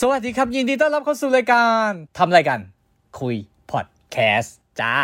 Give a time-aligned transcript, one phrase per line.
[0.00, 2.60] สวัสดีครับ ยินดีต้อนรับเข้าสู่รายการทำรายการ
[3.20, 3.36] คุย
[3.70, 4.96] พอดแคสต์จ้า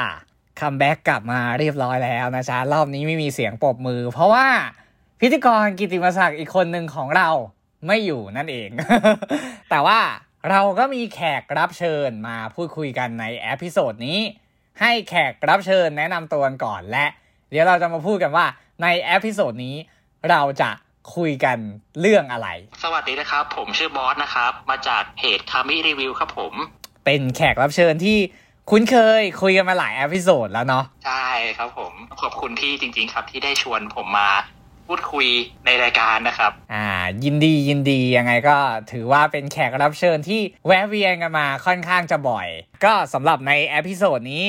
[0.61, 4.47] comeback กลับมาเรียบร้อยแล้วนะจ๊ะ รอบนี้ไม่มีเสียงปรบมือ เพราะว่า
[5.21, 7.29] พิธีกรกิติมศักดิ์อีกคนหนึ่งของเรา
[7.87, 8.69] ไม่อยู่นั่นเอง
[9.71, 10.01] แต่ว่า
[10.51, 14.19] เราก็มีแขกรับเชิญมาพูดคุยกันใน episode นี้
[14.81, 17.07] ให้แขกรับเชิญแนะนำตัวกันก่อนและ
[17.51, 18.47] เดี๋ยวเราจะมาพูดกันว่า
[18.83, 19.77] ใน episode นี้
[20.31, 20.71] เราจะ
[21.17, 21.59] คุยกัน
[22.01, 22.49] เรื่องอะไร
[22.83, 26.55] สวัสดีนะครับ ผมชื่อบอสนะครับ มาจากเพจคามิรีวิวครับผม
[27.05, 28.19] เป็นแขกรับเชิญที่
[28.71, 31.27] คุ้นเคยคุยกันมาหลาย episode แล้วเนาะใช่
[31.59, 34.31] ครับผม ขอบคุณที่จริง ๆ ครับที่ได้ชวนผมมา
[34.87, 35.27] พูดคุย
[35.67, 36.87] ในรายการนะครับ อ่า
[37.25, 38.57] ยินดียินดียังไงก็
[38.93, 42.49] ถือว่าเป็นแขกรับเชิญที่แวะเวียนกันมาค่อนข้างจะบ่อย
[42.85, 44.47] ก็สำหรับใน episode นี้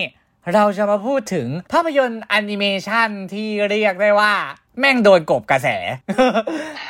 [0.53, 4.33] เราจะมาพูดถึงภาพยนตร์แอนิเมชันที่เรียกได้ว่า
[4.79, 5.67] แม่งโดนกลบกระแส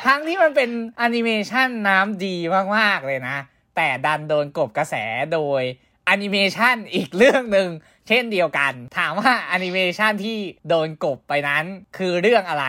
[0.06, 2.36] ทั้งที่มันเป็นแอนิเมชันน้ำดี
[2.76, 3.36] มากๆเลยนะ
[3.76, 4.94] แต่ดันโดนกลบกระแส
[5.34, 5.62] โดย
[6.06, 7.68] แอนิเมชันอีกเรื่องหนึ่ง
[8.08, 11.64] เช่นเดียวกัน ถามว่าแอนิเมชันที่โดนกลบไปนั้น
[11.96, 12.66] คือเรื่องอะไร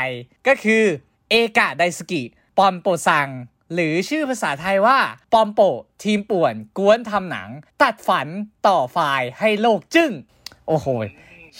[0.47, 0.83] ก็คือ
[1.29, 3.27] 映画大好きポンポさん
[3.73, 4.97] หรือชื่อภาษาไทยว่า
[5.33, 5.61] ปอมโปะ
[6.03, 7.49] ทีมป่วน ก๊วนทำหนัง
[7.81, 8.27] ตัดฝัน
[8.67, 10.11] ต่อไฟล์ให้โลกจึ้ง
[10.67, 10.87] โอ้โห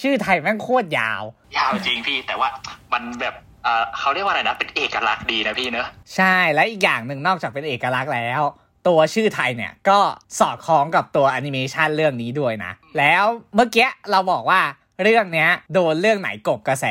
[0.01, 1.23] ชื่อไทยแม่งโคตรยาว
[1.57, 2.49] ยาวจริงพี่แต่ว่า
[2.93, 8.41] มันแบบ เอ่อเขาเรียกว่าอะไรนะเป็นเอกลักษณ์ดีนะพี่เนอะใช่และอีกอย่างหนึ่งนอกจากเป็นเอกลักษณ์แล้ว
[8.87, 9.99] ตัวชื่อไทยเนี่ยก็
[10.39, 14.61] สอดคล้องกับตัวแอนิเมชันเรื่องนี้ด้วยนะ แล้วเมื่อกี้เราบอกว่า
[15.03, 16.85] เรื่องเนี้ยโดนเรื่องไหนกบกระแส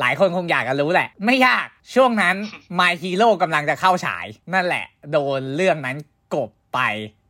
[0.00, 2.36] หลายคนคงอยากจะรู้แหละ ไม่ยากช่วงนั้น
[2.78, 5.96] My Hero กำลังจะเข้าฉาย นั่นแหละ โดนเรื่องนั้น
[6.34, 6.80] กบไป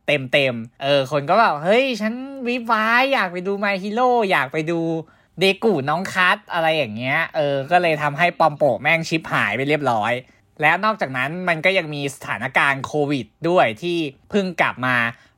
[0.07, 2.13] เต็มเต็มๆเออคนก็แบบเฮ้ย ฉัน
[2.47, 4.79] วิบวายอยากไปดู My Hero อยากไปดู
[5.39, 10.13] เดกูน้องคัทอะไรอย่างเงี้ย เออ ก็เลยทำให้ปอมโปะแม่งชิปหายไปเรียบร้อย
[10.61, 13.97] แล้วนอกจากนั้นมันก็ยังมีสถานการณ์โควิดด้วยที่
[14.29, 14.95] เพิ่งกลับมา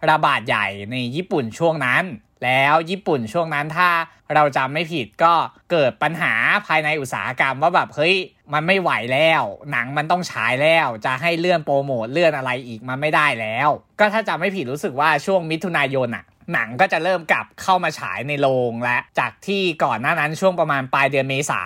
[0.09, 2.03] ระบาดใหญ่ในญี่ปุ่นช่วงนั้น
[2.44, 3.89] แล้วญี่ปุ่นช่วงนั้นถ้า
[4.33, 5.33] เราจำไม่ผิดก็
[5.71, 6.33] เกิดปัญหา
[6.67, 8.15] ภายในอุตสาหกรรมว่าแบบเฮ้ย
[8.54, 16.23] มันไม่ไหวแล้ว หนังมันต้องฉายแล้ว จะให้เลื่อนโปรโมทเลื่อนอะไรอีกมันไม่ได้แล้ว ก็ถ้าจำไม่ผิดรู้สึกว่าช่วงมิถุนายนอะ
[16.54, 21.61] หนังก็จะเริ่มกลับเข้ามาฉายในโรงและ จากที่ก่อนหน้านั้นช่วงประมาณปลายเดือนเมษา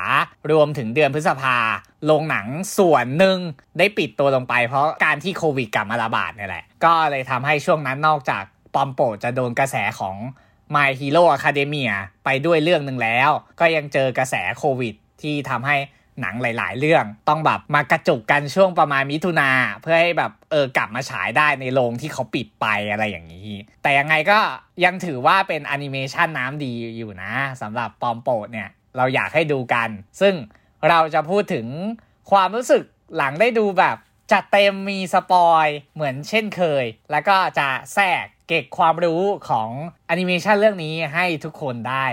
[0.51, 1.57] รวมถึงเดือนพฤษภา
[2.05, 3.37] โรงหนังส่วนหนึ่ง
[3.77, 8.43] ได้ปิดตัวลงไป เพราะการที่โควิดกลับมาระบาดเนี่ยแหละ ก็เลยทำให้ช่วงนั้นนอกจาก
[8.73, 10.15] ปอมโปจะโดนกระแสของ
[10.75, 11.91] My Hero Academia
[12.25, 15.77] ไปด้วยเรื่องหนึ่งแล้ว ก็ยังเจอกระแสโควิดที่ทำให้
[16.21, 19.51] หนังหลาย ๆ เรื่อง ต้องแบบมากระจุกกันช่วงประมาณมิถุนา
[19.81, 23.49] เพื่อให้แบบเออกลับมาฉายได้ในโรงที่เขาปิดไปอะไรอย่างนี้
[23.81, 24.39] แต่ยังไงก็
[24.83, 29.89] ยังถือว่าเป็นแอนิเมชันน้ำดีอยู่นะสำหรับปอมโปดเนี่ยเราอยากให้ดูกัน
[30.21, 30.33] ซึ่ง
[30.89, 31.67] เราจะพูดถึง
[32.31, 32.83] ความรู้สึก
[33.15, 33.97] หลังได้ดูแบบ
[34.31, 39.69] จัดเต็มมีสปอยเหมือนเช่นเคย แล้วก็จะแทรกเก็บความรู้ของ
[40.07, 42.05] แอนิเมชันเรื่องนี้ให้ทุกคนได้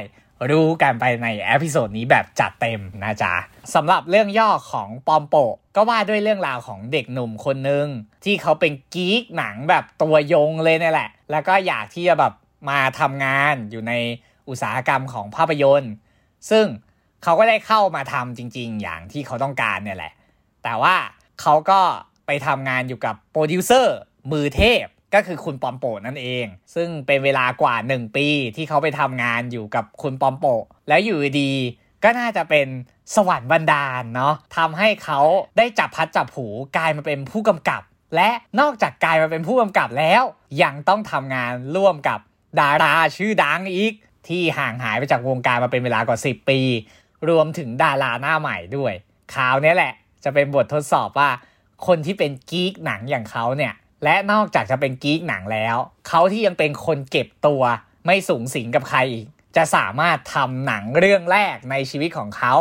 [0.50, 3.34] รู้กันไปใน episode นี้แบบจัดเต็มนะจ๊ะ
[3.74, 7.86] สำหรับเรื่องย่อของปอมโปะก็ว่าด้วยเรื่องราวของเด็กหนุ่มคนหนึ่ง
[8.24, 12.32] ที่เขาเป็น geek หนังแบบตัวยงเลยเนี่ยแหละ แล้วก็อยากที่จะแบบ
[12.68, 13.92] มาทำงานอยู่ใน
[14.48, 15.92] อุตสาหกรรมของภาพยนตร์
[16.50, 16.66] ซึ่ง
[17.22, 20.12] เขาก็ได้เข้ามาทำจริง ๆ อย่างที่เขาต้องการเนี่ยแหละ
[20.64, 20.96] แต่ว่า
[21.40, 21.80] เขาก็
[22.26, 23.96] ไปทำงานอยู่กับโปรดิวเซอร์
[24.32, 24.84] มือเทพ
[25.14, 30.44] ก็คือคุณปอมโปนั่นเอง ซึ่งเป็นเวลากว่า 1 ปีที่เขาไปทำงานอยู่กับคุณปอมโป
[30.88, 31.52] แล้วอยู่ดี
[32.04, 32.66] ก็น่าจะเป็น
[33.14, 35.20] สวรรค์บันดาลเนาะทำให้เขา
[35.58, 37.82] ได้จับพลัดจับผลูกลายมาเป็นผู้กำกับ
[38.16, 38.30] และ
[38.60, 40.22] นอกจากกลายมาเป็นผู้กำกับแล้ว
[40.62, 42.18] ยังต้องทำงานร่วมกับ
[42.60, 43.92] ดาราชื่อดังอีก
[44.28, 46.60] ที่ห่างหายไปจากวงการมาเป็นเวลากว่า 10 ปี
[47.28, 48.92] รวมถึงดาราหน้าใหม่ด้วย
[49.34, 49.92] คราวนี้แหละ
[50.24, 51.30] จะเป็นบททดสอบว่า
[51.86, 53.74] คนที่เป็นกีกหนังอย่างเขาเนี่ย
[54.04, 55.76] และนอกจากจะเป็นกีกหนังแล้ว
[56.08, 57.62] เขาที่ยังเป็นคนเก็บตัว
[58.06, 62.54] ไม่สูงสิงกับใครอีก จะสามารถทำหนังเรื่องแรกในชีวิตของเขา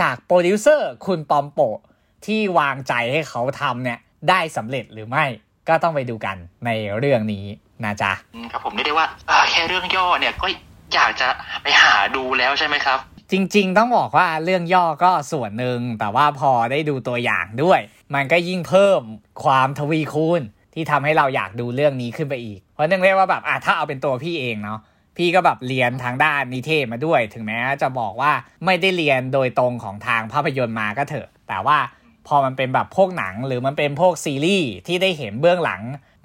[0.00, 1.78] จากโปรดิวเซอร์คุณปอมโปะ
[2.26, 3.98] ที่วางใจให้เขาทำเนี่ย
[4.28, 5.24] ได้สำเร็จหรือไม่
[5.68, 6.36] ก็ต้องไปดูกัน
[6.66, 7.44] ในเรื่องนี้
[7.84, 10.46] นะจ๊ะอืมครับผมเรียกได้ว่าเอ่อแค่เรื่องย่อเนี่ยก็
[10.94, 11.28] อยากจะ
[11.62, 12.98] ไปหาดูแล้วใช่ไหมครับ
[13.32, 17.80] จริง ๆ ต้องบอกว่าเรื่องย่อก็ส่วนหนึ่งแต่ว่าพอได้ดูตัวอย่างด้วย
[18.14, 19.00] มันก็ยิ่งเพิ่ม
[19.44, 20.42] ความทวีคูณ
[20.74, 24.80] ที่ทำให้เราอยากดูเรื่องนี้ขึ้นไปอีก เพราะเนื่องเรียกว่าแบบอะถ้าเอาเป็นตัวพี่เองเนาะ
[25.16, 28.32] พี่ก็แบบเรียนทางด้านนิเทศมาด้วย ถึงแม้จะบอกว่า
[28.64, 31.78] ไม่ได้เรียนโดยตรงของทางภาพยนตร์มาก็เถอะ แต่ว่า
[32.26, 35.82] พอมันเป็นแบบพวกหนังหรือมันเป็นพวกซีรีส์ที่ได้เห็นเบื้องหลัง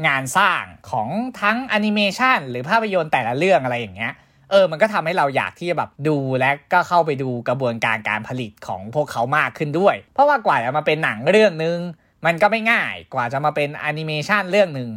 [0.07, 1.09] งานสร้างของ
[1.41, 4.13] ทั้งแอนิเมชันหรือภาพยนตร์แต่ละเรื่องอะไรอย่างเงี้ย
[4.51, 11.77] เออ มันก็ทำให้เราอยากที่จะแบบดูและก็เข้าไปดูกระบวนการการผลิตของพวกเขามากขึ้นด้วย เพราะว่ากว่าจะมาเป็นหนังเรื่องหนึ่ง
[12.25, 14.89] มันก็ไม่ง่ายกว่าจะมาเป็นแอนิเมชันเรื่องหนึ่ง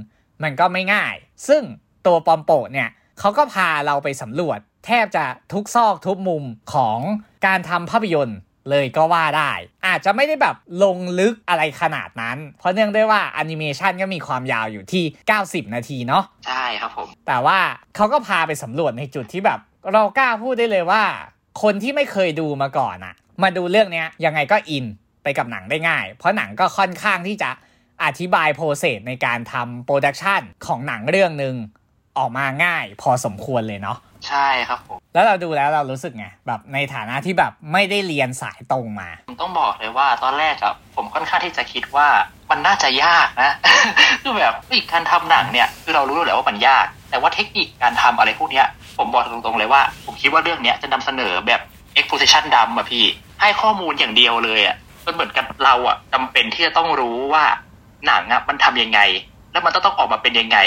[0.43, 1.15] มันก็ไม่ง่าย
[1.49, 1.63] ซึ่ง
[2.07, 2.89] ตัวปอมโปเนี่ย
[3.19, 6.99] เขาก็พาเราไปสำรวจ แทบจะทุกซอกทุกมุมของ
[7.47, 8.39] การทำภาพยนตร์
[8.71, 9.53] เลยก็ว่าได้
[9.87, 15.05] อาจจะไม่ได้แบบลงลึกอะไรขนาดนั้น เพราะเนื่องด้วยว่าแอนิเมชันก็มีความยาวอยู่ที่
[15.41, 17.59] 90 นาทีเนาะใช่ครับผม แต่ว่า
[17.97, 19.59] เขาก็พาไปสำรวจในจุดที่แบบ
[19.93, 21.03] เรากล้าพูดได้เลยว่า
[21.63, 24.85] คนที่ไม่เคยดูมาก่อนอะมาดูเรื่องเนี้ยยังไงก็อิน
[25.23, 27.51] ไปกับหนังได้ง่าย เพราะหนังก็ค่อนข้างที่จะ
[28.05, 31.55] อธิบาย process ในการทำ production ของหนังเรื่องหนึ่ง
[32.19, 33.99] ออกมาง่ายพอสมควรเลยเนาะ
[34.29, 42.07] ใช่ครับผม แล้วเราดูแล้วเรารู้สึกไงแบบในฐานะที่แบบไม่ได้เรียนสายตรงมา ผมต้องบอกเลยว่าตอนแรกอะผมค่อนข้างที่จะคิดว่า
[42.51, 43.53] มันน่าจะยากนะ
[44.23, 48.67] คือแบบอีกการทำหนังเนี่ยคือเรารู้อยู่แล้วว่ามันยาก แต่ว่าเทคนิคการทำอะไรพวกเนี้ย
[48.99, 51.61] ผมบอกตรงๆเลยว่า ผมคิดว่าเรื่องเนี้ยจะนำเสนอแบบ
[51.99, 53.05] exposition ดำอะพี่
[53.41, 54.77] ให้ข้อมูลอย่างเดียวเลยอะ
[55.07, 57.45] มันเหมือนกับเราอะจำเป็นที่จะต้องรู้ว่า
[58.07, 59.01] หนังอะมันทำยังไง
[59.53, 60.59] แล้วมันต้องต้องออกมาเป็นยังไง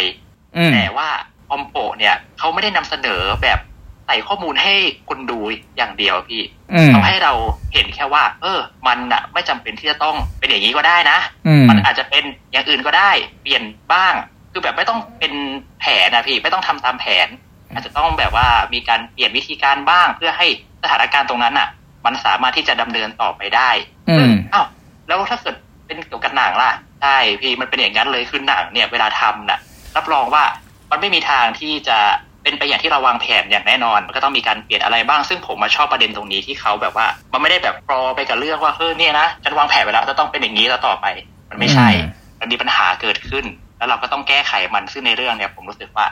[0.57, 1.09] อืมแต่ว่า
[1.51, 3.59] ออมโปเนี่ยเขาไม่ได้นำเสนอแบบ
[4.05, 4.73] ใส่ข้อมูลให้
[5.09, 5.39] คนดู
[5.77, 6.41] อย่างเดียวพี่
[6.73, 7.33] อืมทำให้เรา
[7.73, 11.17] เห็นแค่ว่า เออ มันอะไม่จำเป็นที่จะต้องเป็นอย่างนี้ก็ได้นะ
[11.47, 13.11] อืมมันอาจจะเป็นอย่างอื่นก็ได้
[13.41, 14.13] เปลี่ยนบ้าง
[14.51, 15.33] คือแบบไม่ต้องเป็น
[15.79, 17.27] แผนนะพี่ไม่ต้องทำตามแผน
[17.73, 20.47] อาจจะต้องแบบว่ามีการเปลี่ยนวิธีการบ้างเพื่อให้
[20.83, 21.67] สถานการณ์ตรงนั้นอะ
[22.05, 23.69] มันสามารถที่จะดำเนินต่อไปได้
[24.09, 24.67] อืมอ้าว
[25.07, 25.55] แล้วถ้าเกิด
[25.85, 26.71] เป็นเกี่ยวกับหนังล่ะ
[27.01, 29.59] ใช่พี่มันเป็นอย่างนั้นเลยคือหนังเนี่ย เวลาทำน่ะ
[29.95, 30.43] รับรองว่า
[30.91, 31.97] มันไม่มีทางที่จะ
[32.43, 41.05] เป็นไปอย่างที่เราวางแผนอย่างแน่นอนมันก็ต้องมีการเปลี่ยนอะไรบ้างซึ่งผมมาชอบประเด็นตรงนี้ที่เขาแบบว่า มันไม่ได้แบบรอไปกับเรื่องว่าเฮ้ยเนี่ยนะฉันวางแผนไว้แล้วจะต้องเป็นอย่างนี้แล้วต่อไป
[41.49, 43.45] มันไม่ใช่อืมมันมีปัญหาเกิดขึ้น
[43.77, 46.05] แล้วเราก็ต้องแก้ไขมันซึ่งในเรื่องเนี่ย ผมรู้สึกว่า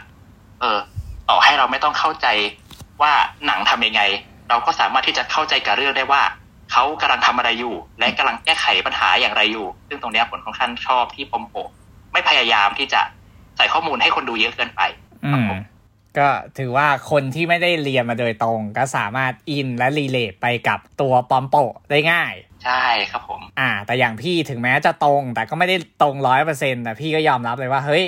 [0.60, 0.78] เออ
[1.30, 2.28] ต่อให้เราไม่ต้องเข้าใจ
[3.02, 3.12] ว่า
[3.46, 4.02] หนังทำยังไง
[4.50, 6.22] เราก็สามารถที่จะเข้าใจกับเรื่องได้ว่า
[6.72, 11.70] เขากำลังทำอะไรอยู่ และกำลังแก้ไขปัญหาอย่างไรอยู่ ซึ่งตรงเนี้ยผมค่อนข้างชอบที่ปอมโปะ
[12.14, 13.02] ไม่พยายามที่จะ
[13.58, 14.82] ใส่ข้อมูลให้คนดูเยอะเกินไป
[15.26, 15.50] อืม
[16.18, 28.04] ก็ถือว่าคนที่ไม่ได้เรียนมาโดยตรงก็สามารถอินและ relate ไปกับตัวปอมโปะได้ง่าย ใช่ครับผม อ่า แต่อย่างพี่ถึงแม้จะตรง แต่ก็ไม่ได้ตรงร้อยเปอร์เซ็นต์แต่พี่ก็ยอมรับเลยว่า เฮ้ย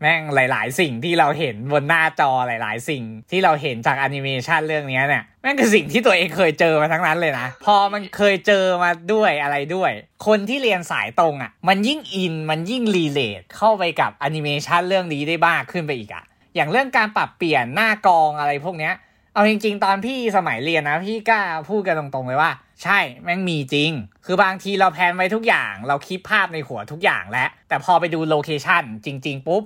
[0.00, 9.92] แม่งหลาย ๆ สิ่งที่เราเห็นบนหน้าจอหลาย ๆ สิ่งที่เราเห็นจากแอนิเมชันเรื่องนี้เนี่ยแม่งคือสิ่งที่ตัวเองเคยเจอมาทั้งนั้นเลยนะ พอมันเคยเจอมาด้วยอะไรด้วย
[10.26, 16.24] คนที่เรียนสายตรงอะ่ะ มันยิ่งอินมันยิ่ง relate เข้าไปกับแอนิเมชันเรื่องนี้ได้มากขึ้นไปอีกอะ่ะ
[16.56, 18.94] อย่างเรื่องการปรับเปลี่ยนหน้ากองอะไรพวกเนี้ย
[19.34, 22.52] เอาจริง ๆ ตอนพี่สมัยเรียนนะ พี่กล้าพูดกันตรงๆเลยว่า
[22.82, 23.90] ใช่แม่งมีจริง
[24.24, 29.62] คือบางทีเรา plan ไว้ทุกอย่าง เราคิดภาพในหัวทุกอย่างแล้วแต่พอไปดู location จริง ๆ ปุ๊บ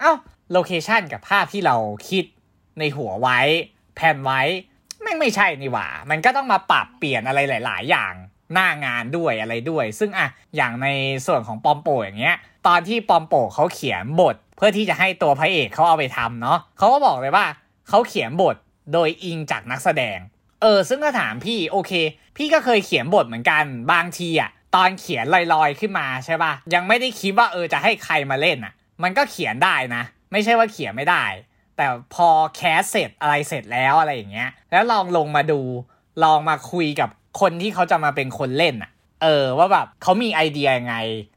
[0.00, 0.12] เอ้า
[0.52, 1.76] location กับภาพที่เรา
[2.08, 2.24] คิด
[2.78, 3.38] ในหัวไว้
[3.96, 4.40] plan ไว้
[5.02, 8.14] แม่งไม่ใช่นี่หว่า มันก็ต้องมาปรับเปลี่ยนอะไรหลาย ๆ อย่าง
[8.54, 10.88] หน้างานด้วยอะไรด้วย ซึ่งอะอย่างใน
[11.26, 12.36] ส่วนของปอมโปอย่างเงี้ย
[12.66, 17.46] ตอนที่ปอมโปเขาเขียนบท เพื่อที่จะให้ตัวพระเอกเขาเอาไปทำเนาะเขาก็บอกเลยว่า
[17.88, 18.56] เขาเขียนบท
[18.92, 20.18] โดยอิงจากนักแสดง
[20.62, 21.92] เออ ซึ่งก็ถามพี่โอเค
[22.36, 30.02] พี่ก็เคยเขียนบทเหมือนกันบางทีอะตอนเขียนลอยๆขึ้นมาใช่ป่ะยังไม่ได้คิดว่าเออจะให้ใครมาเล่นอะ มันก็เขียนได้นะ
[30.32, 31.24] ไม่ใช่ว่าเขียนไม่ได้
[31.76, 35.60] แต่พอแคสเสร็จอะไรเสร็จแล้วอะไรอย่างเงี้ย แล้วลองลงมาดู
[36.24, 37.08] ลองมาคุยกับ
[37.40, 38.90] คนที่เขาจะมาเป็นคนเล่นอะ
[39.22, 40.96] เออว่าแบบเขามีไอเดียยังไง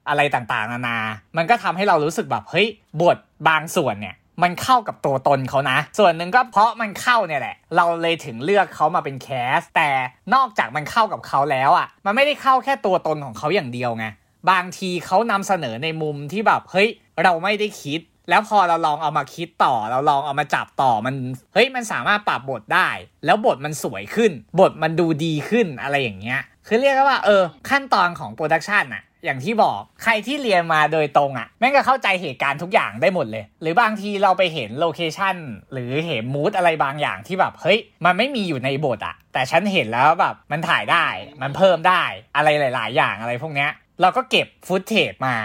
[0.09, 0.97] อะไรต่างๆนานา
[1.37, 2.67] มันก็ทำให้เรารู้สึกแบบเฮ้ย
[3.01, 3.17] บท
[3.47, 9.89] บางส่วนเนี่ยมันเข้ากับตัวตนเขานะ ส่วนหนึ่งก็เพราะมันเข้าเนี่ยแหละ เราเลยถึงเลือกเขามาเป็นแคส แต่
[10.33, 14.05] นอกจากมันเข้ากับเขาแล้วอะ่ะ มันไม่ได้เข้าแค่ตัวตนของเขาอย่างเดียวไง
[14.51, 16.89] บางทีเขานำเสนอในมุมที่แบบเฮ้ย
[17.23, 21.15] เราไม่ได้คิด แล้วพอเราลองเอามาคิดต่อ เราลองเอามาจับต่อมัน
[21.53, 22.89] เฮ้ยมันสามารถปรับบทได้
[23.25, 35.35] แล้วบทมันสวยขึ้น บทมันดูดีขึ้นอะไรอย่างเงี้ยคือเรียกว่าเออ ขั้นตอนของ production อะอย่างที่บอกใครที่เรียนมาโดยตรงอะแม่งก็เข้าใจเหตุการณ์ทุกอย่างได้หมดเลย หรือบางทีเราไปเห็น location
[35.73, 41.05] หรือเห็น mood อะไรบางอย่างที่แบบเฮ้ย มันไม่มีอยู่ในบทอะแต่ฉันเห็นแล้วแบบมันถ่ายได้
[41.41, 42.03] มันเพิ่มได้
[42.35, 45.35] อะไรหลาย ๆ อย่างอะไรพวกเนี้ยเราก็เก็บ footage มา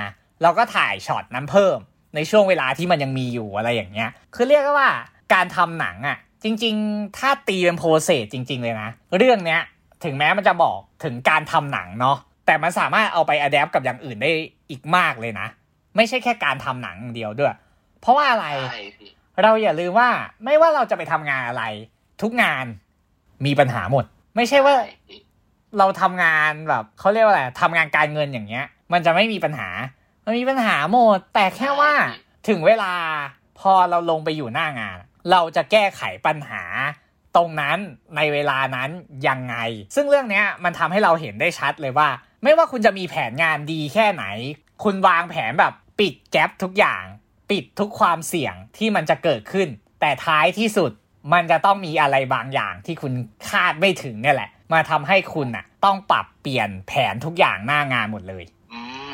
[0.42, 1.78] เราก็ถ่ายช็อตนั้นเพิ่ม
[2.14, 4.90] ในช่วงเวลาที่มันยังมีอยู่อะไรอย่างเงี้ย คือเรียกได้ว่า
[5.34, 9.60] การทำหนังอะ่ะ จริง ๆ ถ้าตีเป็นโปรเซสจริง ๆ เลยนะ เรื่องเนี้ย
[10.04, 12.16] ถึงแม้มันจะบอกถึงการทำหนังเนาะ
[12.46, 14.30] แต่มันสามารถเอาไปอัดแอปกับอย่างอื่นได้
[14.70, 15.46] อีกมากเลยนะ
[15.96, 17.54] ไม่ใช่แค่การทำหนังอย่างเดียวด้วย
[18.00, 19.10] เพราะว่าอะไรใช่พี่
[19.42, 20.08] เราอย่าลืมว่า
[20.44, 21.64] ไม่ว่าเราจะไปทำงานอะไร
[22.22, 22.64] ทุกงาน
[23.46, 24.04] มีปัญหาหมด
[24.36, 25.20] ไม่ใช่ว่าใช่พี่
[25.78, 29.68] เราทำงานแบบเขาเรียกว่าอะไรทำงานการเงินอย่างเงี้ย มันจะไม่มีปัญหา
[30.28, 31.92] มันมีปัญหาหมด แต่แค่ว่า
[32.48, 32.94] ถึงเวลา
[33.60, 34.98] พอเราลงไปอยู่หน้างาน
[35.30, 36.62] เราจะแก้ไขปัญหา
[37.36, 37.78] ตรงนั้น
[38.16, 38.90] ในเวลานั้น
[39.28, 39.56] ยังไง
[39.94, 42.08] ซึ่งเรื่องเนี้ยมันทำให้เราเห็นได้ชัดเลยว่า
[42.42, 44.24] ไม่ว่าคุณจะมีแผนงานดีแค่ไหน
[44.82, 47.04] คุณวางแผนแบบปิดแก๊ปทุกอย่าง
[47.50, 49.68] ปิดทุกความเสี่ยงที่มันจะเกิดขึ้น
[50.00, 50.90] แต่ท้ายที่สุด
[51.32, 53.12] มันจะต้องมีอะไรบางอย่างที่คุณ
[53.50, 58.57] คาดไม่ถึงเนี่ยแหละ มาทำให้คุณน่ะต้องปรับเปลี่ยนแผนทุกอย่างหน้างานหมดเลยอืม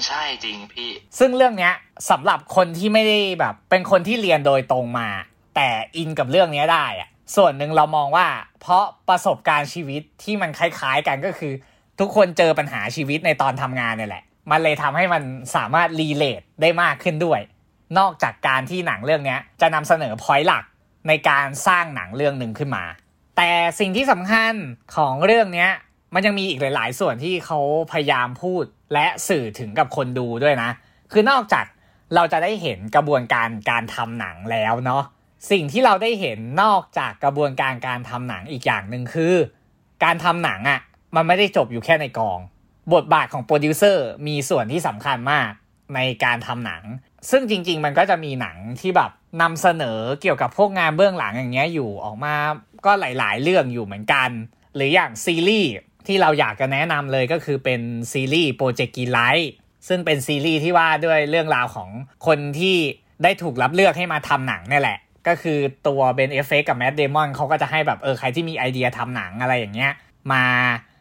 [0.06, 1.75] ใช่จริงพี่ ซึ่งเรื่องเนี้ย
[2.11, 5.08] สำหรับคนที่ไม่ได้แบบ เป็นคนที่เรียนโดยตรงมา
[5.56, 8.26] แต่อินกับเรื่องเนี้ยได้อะส่วนหนึ่งเรามองว่า
[8.61, 11.52] เพราะประสบการณ์ชีวิตที่มันคล้ายๆกันก็คือ
[12.00, 15.23] ทุกคนเจอปัญหาชีวิตในตอนทำงานเนี่ยแหละ มันเลยทำให้มัน
[15.56, 17.40] สามารถรีเลทได้มากขึ้นด้วย
[17.99, 20.64] นอกจากการที่หนังเรื่องนี้จะนำเสนอพอยต์หลัก
[21.08, 22.84] ในการสร้างหนังเรื่องหนึ่งขึ้นมา
[23.37, 24.54] แต่สิ่งที่สำคัญ
[24.96, 25.68] ของเรื่องนี้
[26.14, 27.58] มันยังมีอีกหลาย ๆ ส่วนที่เขา
[27.92, 30.71] พยายามพูด และสื่อถึงกับคนดูด้วยนะ
[31.12, 31.64] คือนอกจาก
[32.14, 35.03] เราจะได้เห็นกระบวนการการทำหนังแล้วเนาะ
[35.50, 39.35] สิ่งที่เราได้เห็นนอกจากกระบวนการการทำหนังอีกอย่างหนึ่งคือ
[40.05, 40.81] การทำหนังอะ่ะ
[41.14, 42.38] มันไม่ได้จบอยู่แค่ในกอง
[42.95, 45.50] บทบาทของโปรดิวเซอร์มีส่วนที่สำคัญมาก
[45.95, 46.83] ในการทำหนัง
[47.31, 49.11] ซึ่งจริง ๆ มันก็จะมีหนังที่แบบ
[49.43, 52.35] นำเสนอเกี่ยวกับพวกงานเบื้องหลังอย่างเงี้ยอยู่ออกมา
[52.85, 54.31] ก็หลาย ๆ เรื่องอยู่เหมือนกัน
[54.75, 55.71] หรืออย่างซีรีส์
[56.06, 57.80] ที่เราอยากจะแนะนำเลยก็คือเป็น
[58.12, 59.52] ซีรีส์ Project Greenlight
[59.88, 61.90] ซึ่งเป็นซีรีส์ที่ว่าด้วยเรื่องราวของ
[62.26, 62.76] คนที่
[63.23, 69.92] ได้ถูกรับเลือกให้มาทำหนังนี่แหละ ก็คือตัว Ben Affleck กับ Matt Damon เขาก็จะให้แบบเออใครที่มีไอเดียทำหนังอะไรอย่างเงี้ย
[70.32, 70.44] มา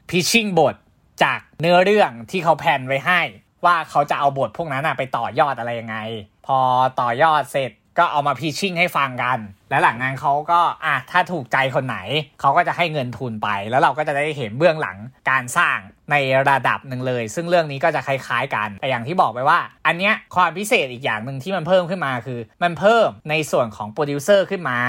[0.09, 0.75] pitching บท
[1.23, 3.21] จากเนื้อเรื่องที่เขา plan ไว้ให้
[3.65, 5.97] ว่าเขาจะเอาบทพวกนั้นไปต่อยอดอะไรยังไง
[6.45, 6.57] พอ
[7.01, 11.97] ต่อยอดเสร็จ ก็เอามา pitching ให้ฟังกัน แล้วหลังจากนั้นเขาก็อะถ้าถูกใจคนไหน
[12.39, 14.97] เขาก็จะให้เงินทุนไป แล้วเราก็จะได้เห็นเบื้องหลัง
[15.29, 15.77] การสร้าง
[16.11, 16.15] ใน
[16.49, 24.79] ระดับหนึ่งเลย ซึ่งเรื่องนี้ก็จะคล้ายๆกัน แต่อย่างที่บอกไปว่า อันเนี้ยความพิเศษอีกอย่างหนึ่งที่มันเพิ่มขึ้นมาคือ มันเพิ่มในส่วนของโปรดิวเซอร์ขึ้นมา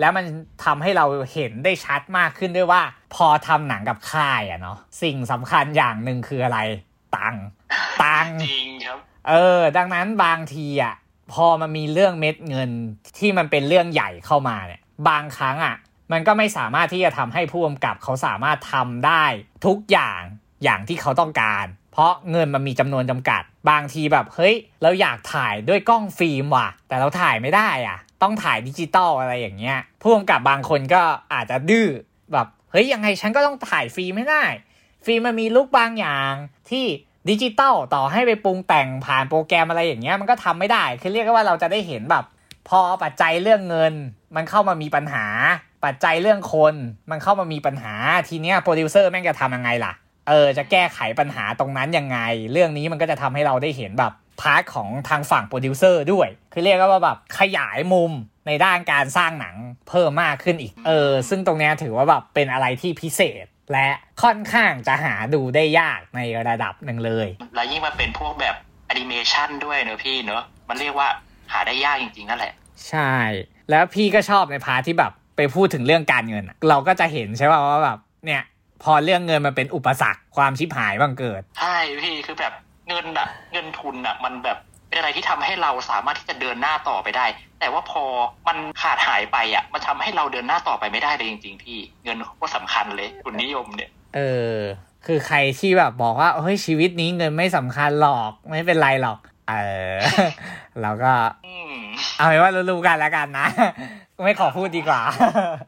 [0.00, 0.24] แล้วมัน
[0.64, 2.82] ทำให้เราเห็นได้ชัดมากขึ้นด้วยว่า
[3.14, 6.58] พอทำหนังกับค่ายอะเนาะสิ่งสำคัญอย่างหนึ่งคืออะไร
[7.16, 7.44] ตังค์
[8.02, 10.94] ตังค์จริงครับเออ ดังนั้นบางทีอะ
[11.32, 12.70] พอมันมีเรื่องเม็ดเงิน
[13.18, 15.76] ที่มันเป็นเรื่องใหญ่เข้ามาเนี่ยบางครั้งอะ
[16.12, 19.24] มันก็ไม่สามารถที่จะทำให้ผู้กำกับเขาสามารถทำได้
[19.66, 20.20] ทุกอย่าง
[20.64, 31.02] อย่างที่เขาต้องการ เพราะเงินมันมีจำนวนจำกัด บางทีแบบเฮ้ยเราอยากถ่ายด้วยกล้องฟิล์มว่ะ แต่เราถ่ายไม่ได้อะ ต้องถ่ายดิจิตอลอะไรอย่างเงี้ยผู้กำกับบางคนก็
[31.34, 31.88] อาจจะดื้อ
[32.32, 34.44] แบบเฮ้ยยังไงฉันก็ต้องถ่ายฟิล์มให้ได้
[35.04, 36.32] ฟิล์มมันมี look บางอย่าง
[36.70, 36.84] ที่
[37.28, 42.24] ดิจิตอลต่อให้ไปปรุงแต่งผ่านโปรแกรมอะไรอย่างเงี้ยมันก็ทำไม่ได้ คือเรียกว่าเราจะได้เห็นแบบ
[42.68, 43.94] พอปัจจัยเรื่องเงิน
[44.36, 45.24] มันเข้ามามีปัญหา
[45.84, 46.74] ปัจจัยเรื่องคน
[47.10, 47.92] มันเข้ามามีปัญหา
[48.28, 49.92] ทีเนี้ยโปรดิวเซอร์แม่งจะทำยังไงล่ะ
[50.28, 52.18] เออจะแก้ไขปัญหาตรงนั้นยังไง
[52.52, 58.12] เรื่องนี้มันก็จะทำให้เราได้เห็นแบบ part ของทางฝั่งโปรดิวเซอร์ด้วย คือเรียกว่าแบบขยายมุม
[58.46, 59.56] ในด้านการสร้างหนัง
[59.88, 63.88] เพิ่มมากขึ้นอีก เออ ซึ่งตรงเนี้ยถือว่าแบบเป็นอะไรที่พิเศษ และ
[64.22, 71.08] ค่อนข้างจะหาดูได้ยากในระดับหนึ่งเลย แล้วยิ่งมาเป็นพวกแบบแอนิเมชันด้วยเนอะพี่เนอะมันเรียกว่า
[71.52, 72.52] หาได้ยากจริงๆนั่นแหละ
[72.88, 73.14] ใช่
[73.70, 78.42] แล้วพี่ก็ชอบใน part ที่แบบไปพูดถึงเรื่องการเงินอะเราก็จะเห็นใช่ป่ะว่าแบบเนี่ย
[78.82, 82.52] พอเรื่องเงินมันเป็นอุปสรรคความชิบหายบังเกิด ใช่พี่คือแบบ
[82.88, 84.58] เงินอะเงินทุนอะมันแบบ
[84.92, 87.26] เป็นอะไรที่ทำให้เราสามารถที่จะเดินหน้าต่อไปได้
[87.60, 88.04] แต่ว่าพอ
[88.46, 94.20] มันขาดหายไปอะมันทำให้เราเดินหน้าต่อไปไม่ได้เลยจริงๆพี่เงินก็สำคัญเลยทุนนิยมเนี่ย เอ
[94.54, 94.56] อ
[95.06, 99.18] คือใครที่แบบบอกว่าเฮ้ยชีวิตนี้เงินไม่สำคัญหรอกไม่เป็นไรหรอก
[99.48, 99.54] เอ
[99.94, 99.98] อ
[100.82, 101.12] เราก็
[101.46, 101.74] อืม
[102.16, 103.46] เอาเป็นว่ารู้ๆกันแล้วกันนะ
[104.24, 105.00] ไม่ขอพูดดีกว่า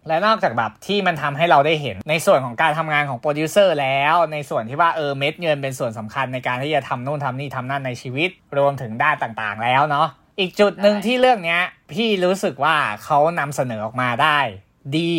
[0.09, 10.09] และนอกจากแบบที่มันทำให้เราได้เห็นในส่วนของการทำงานของโปรดิวเซอร์แล้ว ในส่วนที่ว่าเออเม็ดเงินเป็นส่วนสำคัญในการที่จะทำนู่นทำนี่ทำนั่นในชีวิต รวมถึงด้านต่างๆ แล้วเนาะ
[10.41, 11.61] อีกจุดหนึ่งที่เรื่องเนี้ย
[11.93, 14.39] พี่รู้สึกว่าเขานำเสนอออกมาได้
[14.97, 15.13] ดี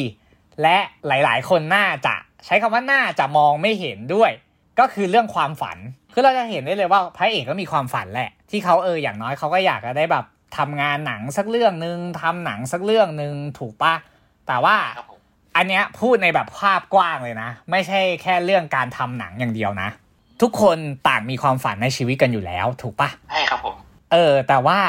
[0.61, 0.77] และ
[1.07, 2.15] หลายๆ คนน่าจะ
[2.45, 4.31] ใช้คำว่าน่าจะมองไม่เห็นด้วย
[4.79, 5.77] ก็คือเรื่องความฝัน
[6.13, 10.25] คือเราจะเห็นได้เลยว่าพระเอกก็มีความฝันแหละ ที่เขาเอออย่างน้อยเขาก็อยากจะได้แบบ
[10.57, 13.95] ทำงานหนังสักเรื่องหนึ่งทำหนังสักเรื่องหนึ่งถูกปะ
[14.47, 15.19] แต่ว่าครับผม
[15.55, 19.89] อันเนี้ยพูดในแบบภาพกว้างเลยนะ ไม่ใช่แค่เรื่องการทำหนังอย่างเดียวนะ
[20.41, 23.75] ทุกคนต่างมีความฝันในชีวิตกันอยู่แล้ว ถูกปะใช่ครับผม
[24.11, 24.79] เออ แต่ว่า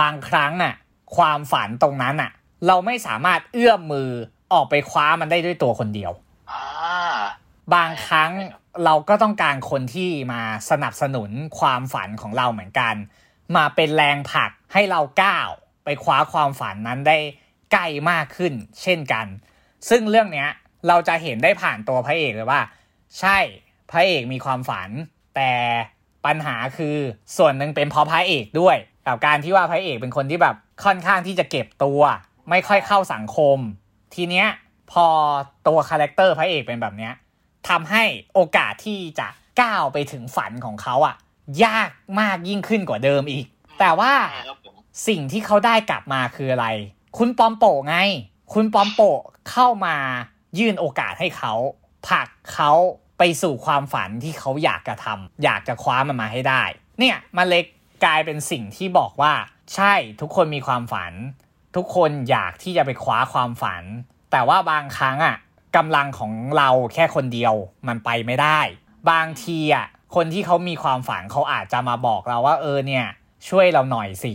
[0.00, 0.74] บางครั้งอะ
[1.16, 2.30] ความฝันตรงนั้นอะ
[2.66, 4.10] เราไม่สามารถเอื้อมมือ
[4.52, 6.12] ออกไปคว้ามันได้ด้วยตัวคนเดียว
[6.50, 6.64] อ่า
[7.74, 8.30] บางครั้ง
[8.84, 12.94] เราก็ต้องการคนที่มาสนับสนุนความฝันของเราเหมือนกัน
[13.56, 15.48] มาเป็นแรงผลักให้เราก้าว
[15.84, 17.18] ไปคว้าความฝันนั้นได้
[17.72, 19.26] ใกล้มากขึ้น เช่นกัน
[19.88, 20.48] ซึ่งเรื่องเนี้ย
[20.88, 22.60] เราจะเห็นได้ผ่านตัวพระเอกเลยว่า
[23.20, 23.38] ใช่
[23.90, 24.90] พระเอกมีความฝัน
[25.36, 25.52] แต่
[26.26, 26.96] ปัญหาคือ
[27.36, 28.76] ส่วนหนึ่งเป็นเพราะพระเอกด้วย
[29.06, 32.00] กับการที่ว่าพระเอกเป็นคนที่แบบค่อนข้างที่จะเก็บตัว
[32.50, 33.58] ไม่ค่อยเข้าสังคม
[34.14, 34.48] ทีเนี้ย
[34.92, 35.06] พอ
[35.66, 37.12] ตัว character พระเอกเป็นแบบเนี้ย
[37.68, 39.28] ทำให้โอกาสที่จะ
[39.60, 41.16] ก้าวไปถึงฝันของเขาอะ
[41.64, 43.46] ยากมากยิ่งขึ้นกว่าเดิมอีก
[43.80, 44.76] แต่ว่าใช่ครับผม
[45.08, 46.66] สิ่งที่เขาได้กลับมาคืออะไร
[47.18, 47.96] คุณปอมโปะไง
[48.54, 49.96] คุณปอมโปะเข้ามา
[50.58, 51.54] ยื่นโอกาสให้เขา
[52.08, 52.72] ผลักเขา
[53.18, 56.62] ไปสู่ความฝันที่เขาอยากจะทำอยากจะคว้ามันมาให้ได้
[56.98, 57.62] เนี่ยมันเลย
[58.04, 59.32] กลายเป็นสิ่งที่บอกว่า
[59.74, 61.12] ใช่ทุกคนมีความฝัน
[61.76, 63.84] ทุกคนอยากที่จะไปคว้าความฝัน
[64.30, 65.36] แต่ว่าบางครั้งอะ
[65.76, 67.54] กำลังของเราแค่คนเดียว
[67.88, 68.60] มันไปไม่ได้
[69.10, 69.86] บางทีอะ
[70.16, 73.06] คนที่เขามีความฝันเขาอาจจะมาบอกเราว่า เออเนี่ย
[73.48, 74.32] ช่วยเราหน่อยสิ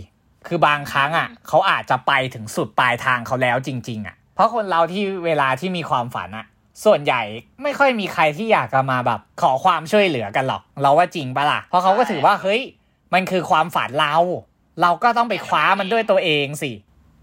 [0.48, 6.46] คือบางครั้งอะเขาอาจจะไปถึงสุดปลายทางเขาแล้วจริง ๆอะ เพราะคนเราที่เวลาที่มีความฝันอะ
[6.86, 7.22] ส่วนใหญ่
[7.64, 12.62] ไม่ค่อยมีใครที่อยากจะมาแบบ ขอความช่วยเหลือกันหรอก เราว่าจริงปะล่ะ เพราะเขาก็ถือว่าเฮ้ย
[13.14, 14.16] มันคือความฝันเรา
[14.82, 16.72] เราก็ต้องไปคว้ามันด้วยตัวเองสิ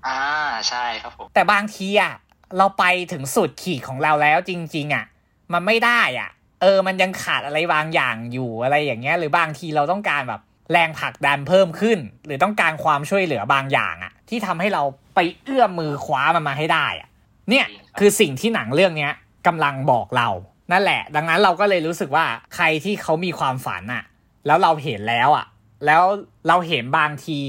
[0.07, 0.21] อ่า
[0.69, 2.15] ใช่ครับผมแต่บางทีอะ
[2.59, 5.05] เราไปถึงสุดขีดของเราแล้วจริง ๆอะ
[5.53, 10.41] มันไม่ได้อะ เออมันยังขาดอะไรบางอย่างอยู่อะไรอย่างเงี้ย หรือบางทีเราต้องการแบบ
[10.73, 14.83] แรงผลักดันเพิ่มขึ้น หรือต้องการความช่วยเหลือบางอย่างอะที่ทำให้เรา
[15.15, 17.09] ไปเอื้อมมือคว้ามันมาให้ได้อะ
[17.51, 17.67] เนี่ย
[17.99, 19.13] คือสิ่งที่หนังเรื่องเนี้ย
[19.47, 20.29] กำลังบอกเรา
[20.73, 22.25] นั่นแหละ ดังนั้นเราก็เลยรู้สึกว่า
[22.55, 24.05] ใครที่เขามีความฝันอะ
[24.47, 25.47] แล้วเราเห็นแล้วอะ
[25.87, 26.03] แล้ว
[26.49, 27.41] เราเห็นบางที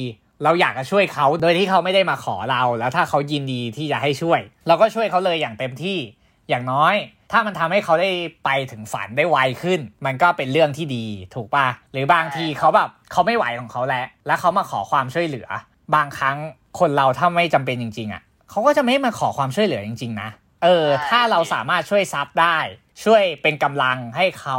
[0.43, 5.97] เราอยากจะช่วยเขาโดยที่เขาไม่ได้มาขอเรา แล้วถ้าเขายินดีที่จะให้ช่วย เราก็ช่วยเขาเลยอย่างเต็มที่
[6.49, 6.95] อย่างน้อย
[7.31, 8.11] ถ้ามันทำให้เขาได้
[8.45, 11.05] ไปถึงฝันได้ไวขึ้น มันก็เป็นเรื่องที่ดี
[11.35, 15.47] ถูกปะหรือบางทีเขาแบบเขาไม่ไหวของเขาแล้ว แล้วเขามาขอความช่วยเหลือ
[15.95, 16.37] บางครั้ง
[16.79, 20.29] คนเราถ้าไม่จำเป็นจริง ๆอะเขาก็จะไม่มาขอความช่วยเหลือจริง ๆ นะ
[20.63, 22.57] เออ ถ้าเราสามารถช่วยซับได้
[23.03, 24.57] ช่วยเป็นกำลังให้เขา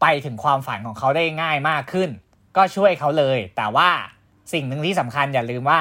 [0.00, 2.10] ไปถึงความฝันของเขาได้ง่ายมากขึ้น
[2.56, 3.90] ก็ช่วยเขาเลย แต่ว่า
[4.52, 5.80] สิ่งหนึ่งที่สำคัญอย่าลืมว่า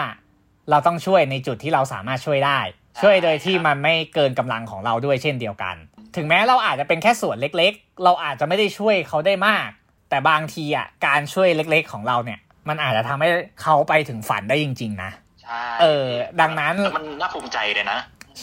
[0.70, 2.60] เราต้องช่วยในจุดที่เราสามารถช่วยได้
[3.02, 5.76] ช่วยโดยที่มันไม่เกินกำลังของเราด้วยเช่นเดียวกัน
[6.16, 9.70] ถึงแม้เราอาจจะเป็นแค่ส่วนเล็ก ๆ เราอาจจะไม่ได้ช่วยเขาได้มาก
[10.10, 13.28] แต่บางทีอะการช่วยเล็ก ๆ ของเราเนี่ย มันอาจจะทำให้
[13.62, 16.08] เขาไปถึงฝันได้จริง ๆ นะใช่เออ
[16.42, 18.00] ดังนั้นแล้วมันน่าภูมิใจเลยนะ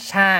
[0.09, 0.35] ใช่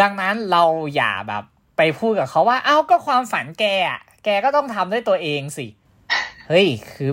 [0.00, 1.44] ดังนั้นเราอย่าแบบ
[1.76, 5.66] ไปพูดกับเขาว่า เอ้าก็ความฝันแกอะแกก็ต้องทำด้วยตัวเองสิ
[6.48, 7.10] เฮ้ย คือ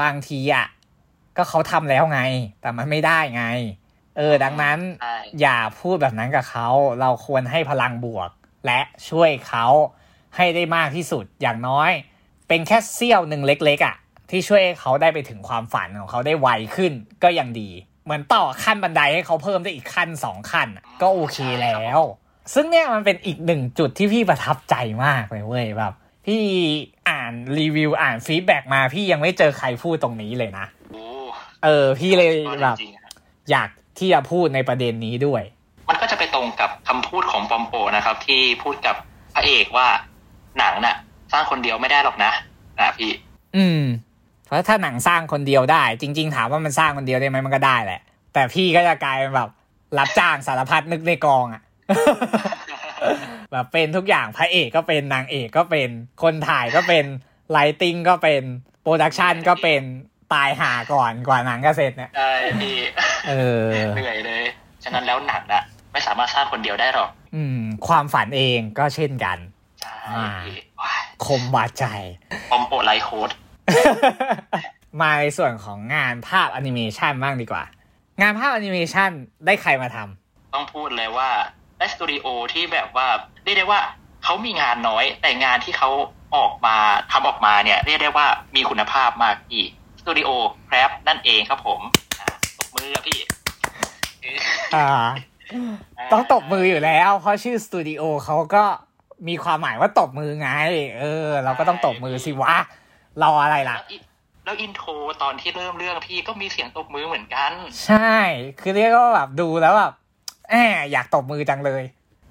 [0.00, 0.66] บางทีอะ
[1.36, 2.20] ก็เขาทำแล้วไง
[2.60, 3.44] แต่มันไม่ได้ไง
[4.16, 6.68] เออ ดังนั้นใช่อย่าพูดแบบนั้นกับเขา
[7.00, 8.30] เราควรให้พลังบวก
[8.66, 9.66] และช่วยเขา
[10.36, 11.90] ให้ได้มากที่สุดอย่างน้อย
[12.48, 13.96] เป็นแค่เสี้ยวหนึ่งเล็กๆอะ
[14.30, 16.92] ที่ช่วยให้เขาได้ไปถึงความฝันของเขาได้ไวขึ้น
[17.22, 17.70] ก็ยังดี
[18.04, 22.00] เหมือนต่อขั้นบันไดให้เขาเพิ่มได้อีกขั้นสองขั้นอะก็โอเคแล้ว
[22.54, 25.92] ซึ่งเนี่ยมันเป็นอีกหนึ่งจุดที่พี่ประทับใจมากเลยเว้ยแบบ
[26.26, 26.42] พี่
[27.08, 31.04] อ่านรีวิวอ่าน feedback มาพี่ยังไม่เจอใครพูดตรงนี้เลยนะโอ้
[31.64, 33.04] เออ พี่เลยก็แบบจริงๆอะ
[33.50, 33.68] อยาก
[33.98, 35.42] ที่จะพูดในประเด็นนี้ด้วย
[35.88, 38.96] มันก็จะไปตรงกับ คำพูดของปอมโปนะครับ ที่พูดกับ
[39.34, 39.88] พระเอกว่า
[40.58, 40.96] หนังน่ะ
[41.32, 42.32] สร้างคนเดียวไม่ได้หรอกนะ
[42.78, 43.10] นะพี่
[43.56, 43.82] อืม
[44.46, 48.00] เพราะถ้าหนังสร้างคนเดียวได้ จริง ๆ ถามว่ามันสร้างคนเดียวได้ไหมมันก็ได้แหละ
[48.34, 49.50] แต่พี่ก็จะกลายเป็นแบบ
[49.98, 51.62] รับจ้างสารพัดนึกในกองอะ
[53.52, 55.88] แบบเป็นทุกอย่างพระเอกก็เป็นนางเอกก็เป็น
[56.22, 57.04] คนถ่ายก็เป็น
[57.50, 58.42] lighting ก็เป็น
[58.82, 59.82] production ก็เป็น
[60.34, 62.76] ตายห่าก่อนกว่าหนังจะเสร็จเนี่ยใช่พี่
[63.28, 63.60] เออ
[63.94, 64.44] เหนื่อยเลย
[64.84, 69.38] ฉะนั้นแล้วหนังน่ะ ไม่สามารถสร้างคนเดียวได้หรอก อืม ความฝันเองก็เช่นกัน
[69.80, 71.84] ใช่อ่าพี่ว้ายคมบาดใจ
[72.50, 73.30] ปอมโป life quote
[75.00, 77.64] มาในส่วนของงานภาพแอนิเมชันบ้างดีกว่า
[78.20, 79.10] งานภาพแอนิเมชัน
[79.46, 81.28] ได้ใครมาทำต้องพูดเลยว่า
[81.78, 83.06] ได้สตูดิโอที่แบบว่า
[83.44, 83.80] เรียกได้ว่า
[84.24, 85.90] เขามีงานน้อย แต่งานที่เขา
[86.36, 86.76] ออกมา
[87.12, 88.26] ทำออกมาเนี่ย เรียกได้ว่า
[88.56, 89.64] มีคุณภาพมากพี่
[90.00, 90.30] สตูดิโอ
[90.66, 91.80] CLAP นั่นเองครับผม
[92.20, 93.20] อะตบมือครับพี่
[94.74, 94.86] อ่า
[96.12, 98.64] ต้องตบมืออยู่แล้ว เพราะชื่อสตูดิโอเขาก็
[99.28, 100.48] มีความหมายว่าตบมือไง
[100.98, 102.54] เออ เราก็ต้องตบมือสิวะ
[103.22, 103.96] รออะไรล่ะแล้วอิ
[104.44, 104.90] แล้ว intro
[105.22, 107.52] ตอนที่เริ่มเรื่องพี่ก็มีเสียงตบมือเหมือนกัน
[107.86, 108.14] ใช่
[108.60, 109.92] คือเรียกว่าแบบดูแล้วแบบ
[110.50, 111.82] แอบอยากตบมือจังเลย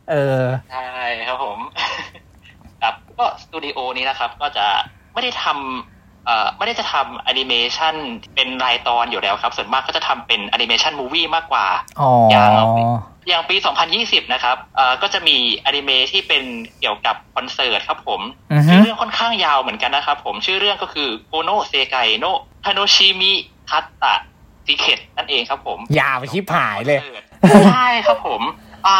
[0.10, 0.88] เออ ใช่
[1.27, 1.60] ครับผม
[2.82, 4.67] ครับก็สตูดิโอนี้นะครับ ก็จะ
[5.13, 5.99] ไม่ได้ทำเอ่อ
[6.58, 7.95] ไม่ได้จะทำแอนิเมชัน
[8.36, 11.65] เป็นรายตอนอยู่แล้วครับ ส่วนมากก็จะทำเป็นแอนิเมชัน movie มากกว่า
[12.01, 12.79] อ๋ออย่างเอาไป
[13.27, 13.55] อย่างปี
[13.93, 16.43] 2020 นะครับเอ่อก็จะมีอนิเมะที่เป็น
[16.79, 22.25] เกี่ยวกับคอนเสิร์ตครับผมอือฮึชื่อเรื่องค่อนข้างยาวเหมือนกันนะครับผม ชื่อเรื่องก็คือโ o โนเซไกโน
[22.65, 23.34] ทาโนชิมิ
[23.69, 24.15] คัตตะ
[24.65, 26.99] ซิเคตนั่นเองครับผม ยาวชิบหายเลย
[27.67, 28.41] ใช่ครับผม
[28.86, 28.97] อ่า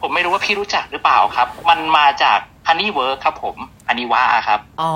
[0.00, 3.56] ผมไม่รู้ว่าพี่รู้จักหรือเปล่าครับ มันมาจาก HoneyWorks ครับผม
[3.88, 4.92] ฮันนี่วะครับ อ๋อ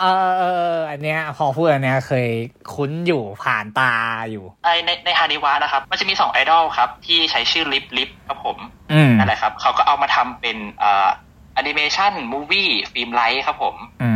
[0.00, 2.28] เออเออเอออันเนี้ย พอพูดอันเนี้ยเคย
[2.74, 3.92] คุ้นอยู่ผ่านตา
[4.30, 8.58] อยู่ในในในฮันนี่วะนะครับ มันจะมีสองไอดอลครับ ที่ใช้ชื่อลิฟลิฟครับผม
[8.92, 11.08] อืมนั่นแหละครับ เขาก็เอามาทำเป็นอ่า
[11.54, 14.10] แอนิเมชัน movie film ไลท์ครับผม อื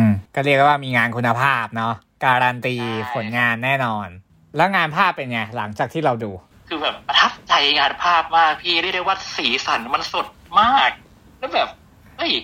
[0.00, 4.08] ม ก็เรียกว่ามีงานคุณภาพเนาะการันตีใช่ผลงานแน่นอน
[4.56, 6.32] แล้วงานภาพเป็นไง หลังจากที่เราดู
[6.68, 10.26] คือแบบประทับใจงานภาพมากพี่เรียกได้ว่าสีสันมันสด
[10.60, 10.90] มาก
[11.38, 12.34] แล้วแบบเฮ้ย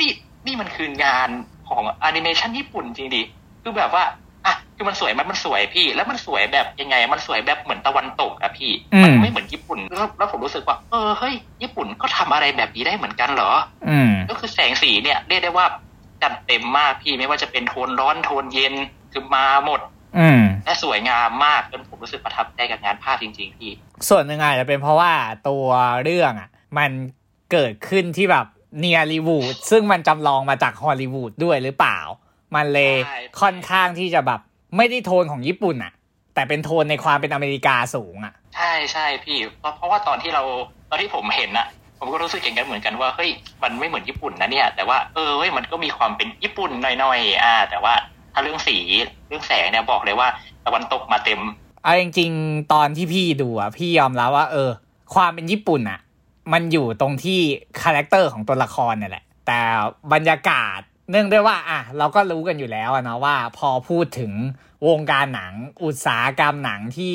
[0.00, 0.10] นี่
[0.46, 1.28] นี่มันคืองาน
[1.68, 3.22] ของแอนิเมชันญี่ปุ่นจริงดิ
[3.62, 4.04] คือแบบว่า
[4.46, 13.52] อะคือมันสวยมันมันสวยพี่ แล้วมันสวยแบบยังไง มันสวยแบบเหมือนตะวันตกอะพี่อืมมันไม่เหมือนญี่ปุ่นแล้วแล้วผมรู้สึกว่าเออเฮ้ยญี่ปุ่นก็ทำอะไรแบบนี้ได้เหมือนกันเหรอ
[13.88, 15.66] อืมก็คือแสงสีเนี่ยเรียกได้ว่า
[16.22, 18.74] จัดเต็มมากพี่ไม่ว่าจะเป็นโทนร้อนโทนเย็น
[19.12, 19.80] คือมาหมด
[20.18, 23.70] อืมและสวยงามมากจนผมรู้สึกประทับใจกับงานภาพจริง ๆ พี่
[24.08, 25.12] ส่วนหนึ่งอาจจะเป็นเพราะว่า
[25.48, 25.66] ตัว
[26.02, 26.90] เรื่องอะ มัน
[27.52, 28.46] เกิดขึ้นที่แบบ
[28.78, 31.98] เนียรีวูดซึ่งมันจำลองมาจากฮอลลีวูดด้วยหรือเปล่า
[32.54, 34.40] มันเลยใช่ค่อนข้างที่จะแบบ
[34.76, 35.92] ไม่ได้โทนของญี่ปุ่นอะ
[36.34, 40.42] แต่เป็นโทนในความเป็นอเมริกาสูงอะใช่ใช่พี่ เพราะเพราะว่าตอนที่เรา
[40.90, 41.66] ตอนที่ผมเห็นอะ
[41.98, 43.30] ผมก็รู้สึกอย่างนั้นเหมือนกันว่าเฮ้ย
[43.62, 47.94] มันไม่เหมือนญี่ปุ่นนะเนี่ย แต่ว่าเออเฮ้ยมันก็มีความเป็นญี่ปุ่นหน่อยๆอ่า แต่ว่า
[48.32, 48.76] ถ้าเรื่องสี
[49.28, 50.28] เรื่องแสงเนี่ยบอกเลยว่า
[50.66, 51.40] ตะวันตกมาเต็ม
[51.84, 54.70] เอาจริงๆตอนที่พี่ดูอะพี่ยอมรับว่า เออ
[55.14, 55.98] ความเป็นญี่ปุ่นอะ
[56.52, 57.40] มันอยู่ตรงที่
[57.82, 59.58] character ของตัวละครเนี่ยแหละ แต่
[60.12, 64.32] บรรยากาศเนื่องด้วยว่าอะเราก็รู้กันอยู่แล้วอะเนาะว่าพอพูดถึง
[64.88, 65.52] วงการหนัง
[65.84, 67.12] อุตสาหกรรมหนังที่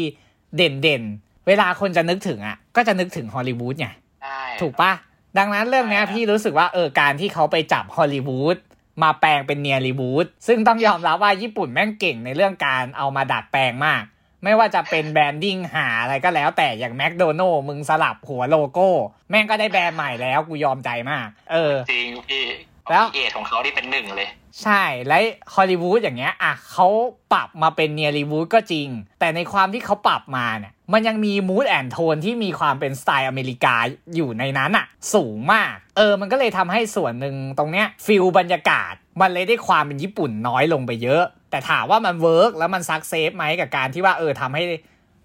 [0.55, 3.87] เด่นๆเวลาคนจะนึกถึงอะ ก็จะนึกถึงฮอลลีวูดไง
[4.21, 4.91] ใช่ถูกปะ
[5.37, 8.57] ดังนั้นเรื่องเนี้ยใช่พี่รู้สึกว่าเออการที่เขาไปจับฮอลลีวูด
[9.03, 14.03] มาแปลงเป็นเนียลีวูดซึ่งต้องยอมรับว่าญี่ปุ่นแม่งเก่งในเรื่องการเอามาดัดแปลงมาก
[14.43, 18.89] ไม่ว่าจะเป็น branding ห่าอะไรก็แล้ว แต่อย่างแมคโดนัลมึงสลับหัวโลโก้
[19.29, 22.45] แม่งก็ได้แบรนด์ใหม่แล้วกูยอมใจมาก เออ จริงพี่
[22.89, 24.29] แล้วเอทของเขาที่เป็นหนึ่งเลย
[24.63, 25.17] ใช่ และ
[25.55, 26.87] ฮอลลีวูดอย่างเงี้ยอะเขา
[27.33, 28.87] ปรับมาเป็นเนียลีวูดก็จริง
[29.19, 33.75] แต่ในความที่เขาปรับมาเนี่ยมันยังมี mood and tone ที่มีความเป็นสไตล์อเมริกา
[34.15, 44.63] อยู่ในนั้นอะสูงมาก เออ มันก็เลยทำให้ส่วนหนึ่งตรงเนี้ย feel บรรยากาศ มันเลยได้ความเป็นญี่ปุ่นน้อยลงไปเยอะ แต่ถามว่ามัน work แล้วมัน success ไหมกับการที่ว่าเออทำให้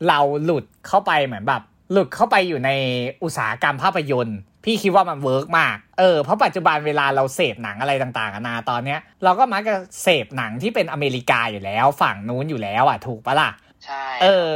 [0.08, 2.70] เราหลุดเข้าไปเหมือนแบบ หลุดเข้าไปอยู่ใน
[3.22, 13.50] อุตสาหกรรมภาพยนตร์ พี่คิดว่ามัน work มากเออเพราะปัจจุบันเวลาเราเสพหนังอะไรต่างๆนานาตอนเนี้ย เราก็มักจะเสพหนังที่เป็นอเมริกาอยู่แล้ว ฝั่งนู้นอยู่แล้วอะถูกปะล่ะ
[13.84, 14.48] ใช่เออ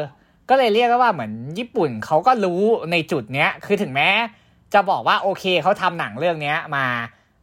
[0.49, 2.61] ก็เลยเรียกได้ว่าเหมือนญี่ปุ่นเขาก็รู้
[2.93, 4.11] ในจุดเนี้ยคือถึงแม้
[4.75, 6.85] จะบอกว่าโอเคเขาทำหนังเรื่องเนี้ยมา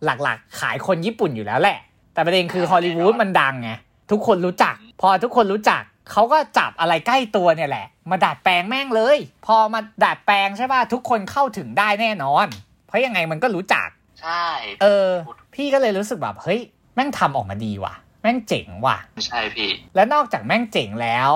[0.06, 1.78] หลักๆ ขายคนญี่ปุ่นอยู่แล้วแหละ
[2.14, 3.72] แต่ประเด็นคือฮอลลีวูดมันดังไง
[4.12, 12.48] ทุกคนรู้จัก พอทุกคนรู้จักเขาก็จับอะไรใกล้ตัวเนี่ยแหละ มาดัดแปลงแม่งเลย พอมาดัดแปลงใช่ป่ะทุกคนเข้าถึงได้แน่นอน
[12.88, 13.88] เพราะยังไงมันก็รู้จัก
[14.22, 14.46] ใช่
[14.82, 15.10] เออ
[15.56, 16.62] พี่ก็เลยรู้สึกแบบเฮ้ย
[16.96, 21.30] แม่งทำออกมาดีว่ะ แม่งเจ๋งว่ะใช่พี่ และนอกจากแม่งเจ๋งแล้ว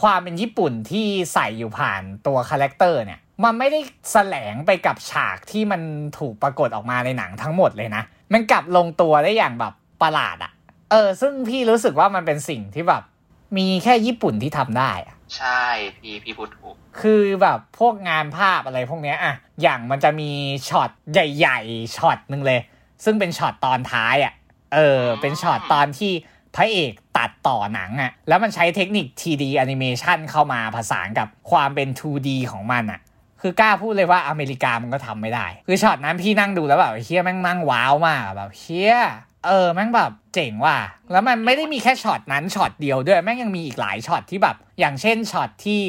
[0.00, 3.80] ความเป็นญี่ปุ่นที่ใส่อยู่ผ่านตัว character เนี่ยมันไม่ได้
[4.12, 5.80] แสลงไปกับฉากที่มัน
[6.18, 10.52] ถูกปรากฏออกมาในหนังทั้งหมดเลยนะ มันกลับลงตัวได้อย่างแบบประหลาดอะ
[10.90, 13.02] เออ ซึ่งพี่รู้สึกว่ามันเป็นสิ่งที่แบบ
[13.58, 15.62] มีแค่ญี่ปุ่นที่ทำได้อะใช่
[15.96, 20.30] พี่พี่พูดถูกคือแบบพวกงานภาพอะไรพวกเนี้ยอะอย่างมันจะมี
[20.68, 22.60] ช็อตใหญ่ๆช็อตหนึ่งเลย
[23.04, 24.32] ซึ่งเป็นช็อตตอนท้ายอะ
[24.74, 26.12] เออ เป็นช็อตตอนที่
[26.54, 33.00] พระเอกตัดต่อหนังอะแล้วมันใช้เทคนิค 3D animation เข้ามาผสานกับความเป็น 2D ของมันอะ
[33.42, 38.96] คือกล้าพูดเลยว่าอเมริกามันก็ทำไม่ได้ คือช็อตนั้นพี่นั่งดูแล้วแบบเหี้ยแม่งนั่ง wow มากอะแบบเหี้ย
[39.46, 40.78] เออแม่งแบบเจ๋งว่ะ
[41.12, 45.80] แล้วมันไม่ได้มีแค่ช็อตนั้นช็อตเดียวด้วย แม่งยังมีอีกหลายช็อตที่แบบ อย่างเช่นช็อตที่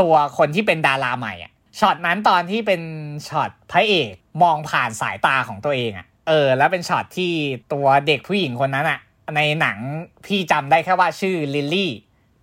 [0.00, 2.82] ตัวคนที่เป็นดาราใหม่อะช็อตนั้นตอนที่เป็น
[3.28, 7.32] ช็อตพระเอกมองผ่านสายตาของตัวเองอะเออ แล้วเป็นช็อตที่
[7.72, 8.98] ตัวเด็กผู้หญิงคนนั้นอะ
[9.36, 9.78] ในหนัง
[10.26, 11.92] พี่จำได้แค่ว่าชื่อลิลลี่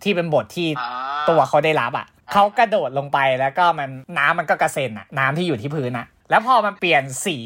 [0.04, 0.68] ที่เป็นบทที่
[1.30, 7.38] ตัวเขาได้รับอะเขากระโดดลงไปแล้วก็มันน้ำมันก็กระเซ็นอะ น้ำที่อยู่ที่พื้นอะ แล้วพอมันเปลี่ยนสี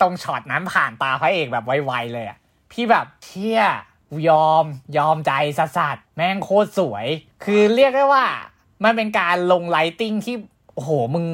[0.00, 2.38] ตรงช็อตนั้นผ่านตาพระเอกแบบไวๆเลยอะ
[2.74, 3.62] พี่แบบเชี่ย
[4.10, 4.64] กูยอม
[4.98, 7.06] ยอมใจสัสๆแม่งโคตรสวย
[7.44, 8.24] คือเรียกได้ว่า
[8.84, 10.34] มันเป็นการลง lighting ที่
[10.74, 11.26] โอ้โหมึง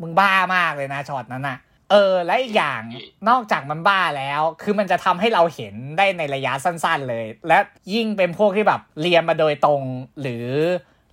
[0.00, 1.58] มึงบ้ามากเลยนะช็อตนั้นอะ
[1.90, 2.80] เออ และอีกอย่าง
[3.28, 7.58] นอกจากมันบ้าแล้ว คือมันจะทำให้เราเห็นได้ในระยะสั้นๆเลย และ
[7.94, 9.82] ยิ่งเป็นพวกที่แบบเรียนมาโดยตรง
[10.20, 10.46] หรือ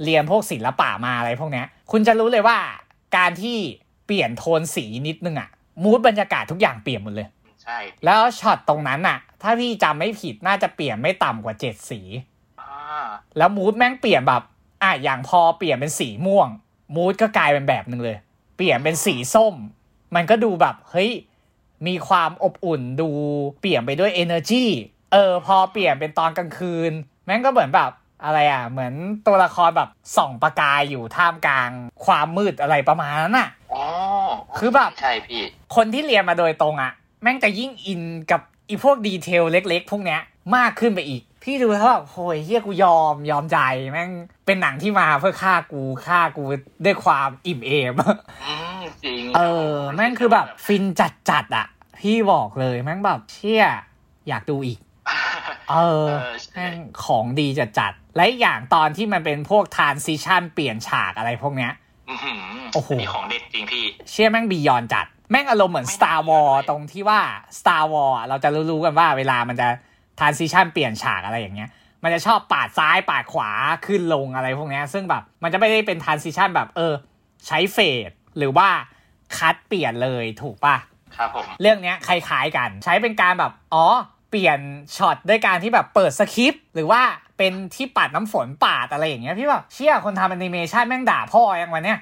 [0.03, 2.57] เรียนพวกศิลปะมาอะไรพวกเนี้ย คุณจะรู้เลยว่า
[3.17, 3.57] การที่
[4.05, 5.49] เปลี่ยนโทนสีนิดนึงอะ
[5.83, 7.27] มูดบรรยากาศทุกอย่างเปลี่ยนหมดเลย
[7.63, 12.01] ใช่ แล้วช็อตตรงนั้นอะถ้าพี่จำไม่ผิดน่าจะเปลี่ยนไม่ต่ำกว่าเจ็ดสี
[12.61, 13.05] อ่า
[13.37, 14.43] แล้วมูดแม่งเปลี่ยนแบบ
[14.83, 16.47] อะอย่างพอเปลี่ยนเป็นสีม่วง
[16.95, 18.17] มูดก็กลายเป็นแบบหนึ่งเลย
[18.57, 19.55] เปลี่ยนเป็นสีส้ม
[20.15, 21.11] มันก็ดูแบบเฮ้ย
[21.87, 23.09] มีความอบอุ่นดู
[23.61, 24.65] เปลี่ยนไปด้วย energy
[25.13, 26.91] เออ พอเปลี่ยนเป็นตอนกลางคืน
[27.25, 27.91] แม่งก็เหมือนแบบ
[28.23, 28.93] อะไรอะ เหมือน
[29.27, 31.71] ตัวละครแบบส่องประกายอยู่ท่ามกลาง
[32.05, 33.85] ความมืดอะไรประมาณนั้นอะอ๋อ
[34.57, 35.43] คือแบบใช่พี่
[35.75, 40.21] คนที่เรียนมาโดยตรงอะแม่งจะยิ่งอินกับ อีพวกดีเทลเล็ก ๆ พวกเนี้ย
[40.55, 43.57] มากขึ้นไปอีก พี่ดูแล้วแบบโหยเฮียกูยอมยอมใจ
[43.91, 44.11] แม่ง
[44.45, 46.43] เป็นหนังที่มาเพื่อฆ่ากูฆ่ากู
[46.85, 47.93] ด้วยความอิ่มเอม
[48.45, 51.67] อืมจริงเออ แม่งคือแบบฟินจัดจัดๆอะ
[51.99, 53.63] พี่บอกเลยแม่งแบบเชี่ย
[54.27, 54.79] อยากดูอีก
[55.69, 56.75] เออเออใช่แม่ง
[57.05, 61.71] ของดีจัดจัดๆและอีกอย่างตอนที่มันเป็นพวก transition เปลี่ยนฉากอะไรพวกเนี้ย
[62.09, 62.41] อื้อหือ
[62.73, 67.21] โอ้โหนี่ของเด็ดจริงพี่ เชี่ยแม่ง beyond จัด แม่งอารมณ์เหมือน Star War ตรงที่ว่า
[67.59, 69.67] Star War อะเราจะรู้ๆกันว่าเวลามันจะ
[70.19, 71.69] transition เปลี่ยนฉากอะไรอย่างเงี้ย
[72.03, 73.49] มันจะชอบปาดซ้ายปาดขวา
[73.85, 76.93] ขึ้นลงอะไรพวกเนี้ยซึ่งแบบมันจะไม่ได้เป็น transition แบบเออ
[77.47, 78.69] ใช้ fade หรือว่า
[79.37, 80.75] cut เปลี่ยนเลยถูกปะ
[81.15, 83.85] ครับผม เรื่องเนี้ยคล้ายๆกันใช้เป็นการแบบ อ๋อ
[84.29, 84.59] เปลี่ยน
[84.97, 87.01] ช็อตด้วยการที่แบบเปิดสคริปต์หรือว่า
[87.37, 91.99] เป็นที่ปัดน้ำฝนปาดอะไรอย่างเงี้ยพี่แบบเชี่ยคนทำแอนิเมชันแม่งด่าพ่อยังวันเนี้ย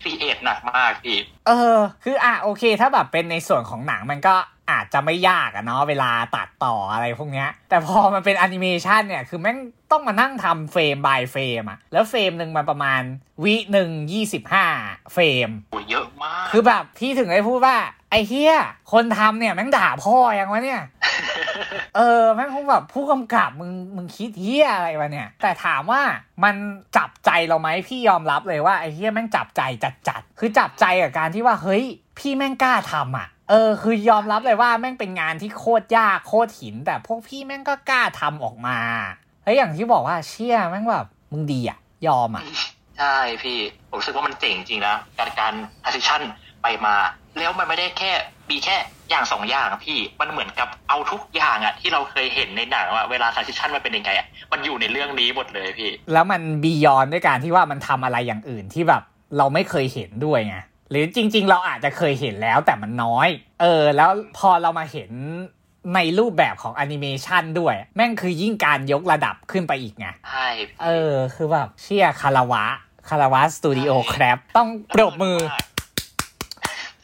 [0.00, 4.34] create หนักมากพี่ เออ คืออะโอเค ถ้าแบบเป็นในส่วนของหนังมันก็
[4.70, 9.58] อาจจะไม่ยากอะเนาะเวลาตัดต่ออะไรพวกเนี้ย แต่พอมันเป็นแอนิเมชันเนี่ย คือแม่ง
[9.90, 13.02] ต้องมานั่งทำเฟรม by เฟรมอะแล้วเฟรมหนึ่งมันประมาณ
[13.44, 14.66] วิหนึ่งยี่สิบห้า
[15.12, 17.76] เฟรมโอ้ยเยอะมาก คือแบบพี่ถึงได้พูดว่า
[18.10, 18.56] ไอ้เฮีย
[18.92, 20.82] คนทำเนี่ยแม่งด่าพ่อยังวะเนี่ย
[21.96, 26.00] เออ แม่งคงแบบผู้กำกับมึงมึงคิดเฮียอะไรวะเนี่ย แต่ถามว่า
[26.44, 26.54] มัน
[26.96, 31.84] จับใจเราไหมพี่ยอมรับเลยว่าไอ้เฮียแม่งจับใจจัดจัดๆคือจับใจกับการที่ว่าเฮ้ย
[32.18, 38.78] พี่แม่งกล้าทำอะ เออ คือยอมรับเลยว่าแม่งเป็นงานที่โคตรยากโคตรหิน แต่พวกพี่แม่งก็กล้าทำออกมา
[39.44, 42.42] เฮ้ยอย่างที่บอกว่าเชี่ยแม่งแบบมึงดีอะ ยอมอะ
[42.98, 46.22] ใช่พี่ ผมรู้สึกว่ามันเจ๋งจริงนะการการ transition
[46.62, 46.94] ไปมา
[47.38, 48.12] แล้วมันไม่ได้แค่
[48.50, 48.76] มีแค่
[49.10, 59.02] อย่างสองอย่างอะพี่มันเหมือนกับเอาทุกอย่างอะที่เราเคยเห็นในหนังว่าเวลา transition มันเป็นยังไงอะมันอยู่ในเรื่องนี้หมดเลยพี่ แล้วมันบียอนด้วยการที่ว่ามันทำอะไรอย่างอื่นที่แบบ
[59.38, 60.56] เราไม่เคยเห็นด้วยไง
[60.90, 63.28] หรือจริง ๆ เราอาจจะเคยเห็นแล้วแต่มันน้อย
[63.60, 65.10] เออ แล้วพอเรามาเห็น
[65.94, 72.64] ในรูปแบบของแอนิเมชันด้วย แม่งคือยิ่งการยกระดับขึ้นไปอีกไงใช่พี่เออ คือแบบเชี่ยคาราวะ
[73.08, 75.38] คาราวะสตูดิโอครับต้องปรบมือ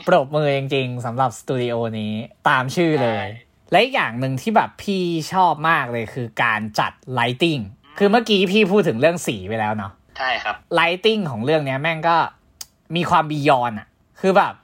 [0.08, 2.12] ปรบมือจริงๆสำหรับสตูดิโอนี้
[2.48, 3.26] ตามชื่อเลย
[3.70, 7.58] และอีกอย่างหนึ่งที่แบบพี่ชอบมากเลยคือการจัด lighting
[7.98, 12.16] คือเมื่อกี้พี่พูดถึงเรื่องสีไปแล้วเนาะ ใช่ครับ lighting ของเรื่องเนี้ยแม่งก็
[12.96, 13.86] มีความ beyond อะ
[14.20, 14.54] คือแบบ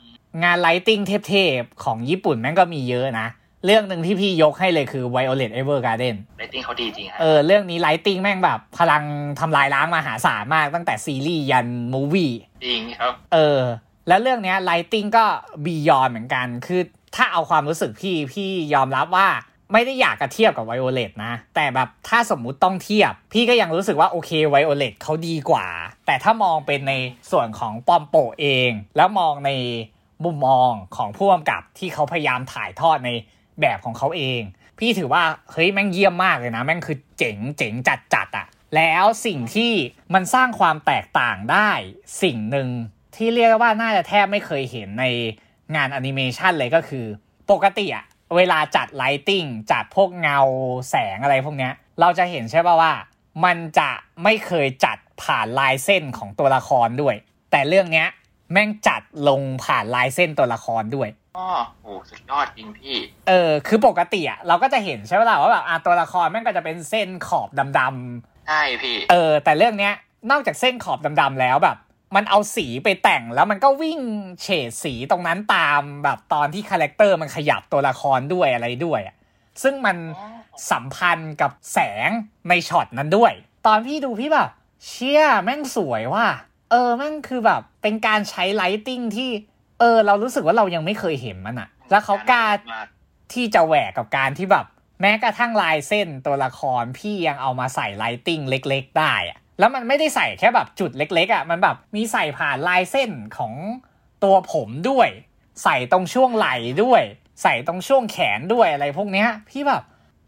[0.45, 3.29] งาน lighting เทพๆ ของญี่ปุ่นแม่งก็มีเยอะนะ
[3.65, 9.03] เรื่องหนึ่งที่พี่ยกให้เลยคือ Violet Evergarden lighting เขาดีจริงฮะเออเรื่องนี้ lighting แม่งแบบ พลัง
[9.41, 12.33] ทำลายล้างมหาศาลมากตั้งแต่ซีรีส์ยัน movie
[12.65, 13.61] จริงครับ เออ
[14.09, 15.25] แล้วเรื่องเนี้ย lighting ก็
[15.65, 16.81] beyond เหมือนกัน คือ
[17.17, 19.29] ถ้าเอาความรู้สึกพี่พี่ยอมรับว่า
[19.73, 25.67] ไม่ได้อยากจะเทียบกับ Violet นะ แต่แบบถ้าสมมุติต้องเทียบ พี่ก็ยังรู้สึกว่าโอเค Violet เขาดีกว่า
[26.07, 26.93] แต่ถ้ามองเป็นใน
[27.31, 29.51] ส่วนของปอมโปะเอง แล้วมองใน
[30.25, 33.11] มุมมองของผู้กำกับที่เขาพยายามถ่ายทอดใน
[33.61, 34.41] แบบของเขาเอง
[34.79, 39.73] พี่ถือว่าเฮ้ยแม่งเยี่ยมมากเลยนะ แม่งคือเจ๋งเจ๋งจัดจัดอะแล้วสิ่งที่
[40.15, 41.71] มันสร้างความแตกต่างได้
[42.23, 42.69] สิ่งหนึ่ง
[43.17, 45.05] ที่เรียกว่าน่าจะแทบไม่เคยเห็นใน
[45.77, 47.07] งานแอนิเมชันเลยก็คือ
[47.51, 48.06] ปกติอะ
[48.37, 50.39] เวลาจัด lighting จัดพวกเงา
[50.91, 52.93] แสงอะไรพวกเนี้ย เราจะเห็นใช่ป่ะว่า
[53.45, 53.91] มันจะ
[54.23, 57.15] ไม่เคยจัดผ่านลายเส้นของตัวละครด้วย
[57.51, 58.09] แต่เรื่องเนี้ย
[58.53, 61.49] แม่งจัดลงผ่านลายเส้นตัวละครด้วยอ๋อ
[61.83, 62.97] โหสุดยอดจริงพี่
[63.29, 69.95] เออ คือปกติอะเราก็จะเห็นใช่ไหมล่ะว่าแบบอะตัวละครแม่งก็จะเป็นเส้นขอบดำๆใช่พี่ เออ แต่เรื่องเนี้ย
[70.31, 71.77] นอกจากเส้นขอบดำๆแล้วแบบ
[72.15, 74.01] มันเอาสีไปแต่งแล้วมันก็วิ่ง
[74.43, 79.17] เฉดสีตรงนั้นตามแบบตอนที่ character มันขยับตัวละครด้วยอะไรด้วยอะ
[79.63, 79.97] ซึ่งมัน
[80.71, 82.11] สัมพันธ์กับแสง
[82.49, 83.33] ในช็อตนั้นด้วย
[83.67, 84.51] ตอนพี่ดูพี่แบบ
[84.87, 86.27] เชี่ยแม่งสวยว่ะ
[86.71, 89.31] เออแม่งคือแบบเป็นการใช้ lighting ที่
[89.81, 92.87] เออ เรารู้สึกว่าเรายังไม่เคยเห็นมันอะแล้วเขากล้ามาก
[93.33, 94.67] ที่จะแหวกกับการที่แบบ
[95.01, 103.53] แม้กระทั่งลายเส้นตัวละครพี่ยังเอามาใส่ lighting เล็ก ๆ ได้อะ แล้วมันไม่ได้ใส่แค่แบบจุดเล็กๆอะมันแบบมีใส่ผ่านลายเส้นของ
[104.25, 105.09] ตัวผมด้วย
[105.63, 107.03] ใส่ตรงช่วงไหล่ด้วย
[107.43, 109.83] ใส่ตรงช่วงแขนด้วยอะไรพวกเนี้ย พี่แบบ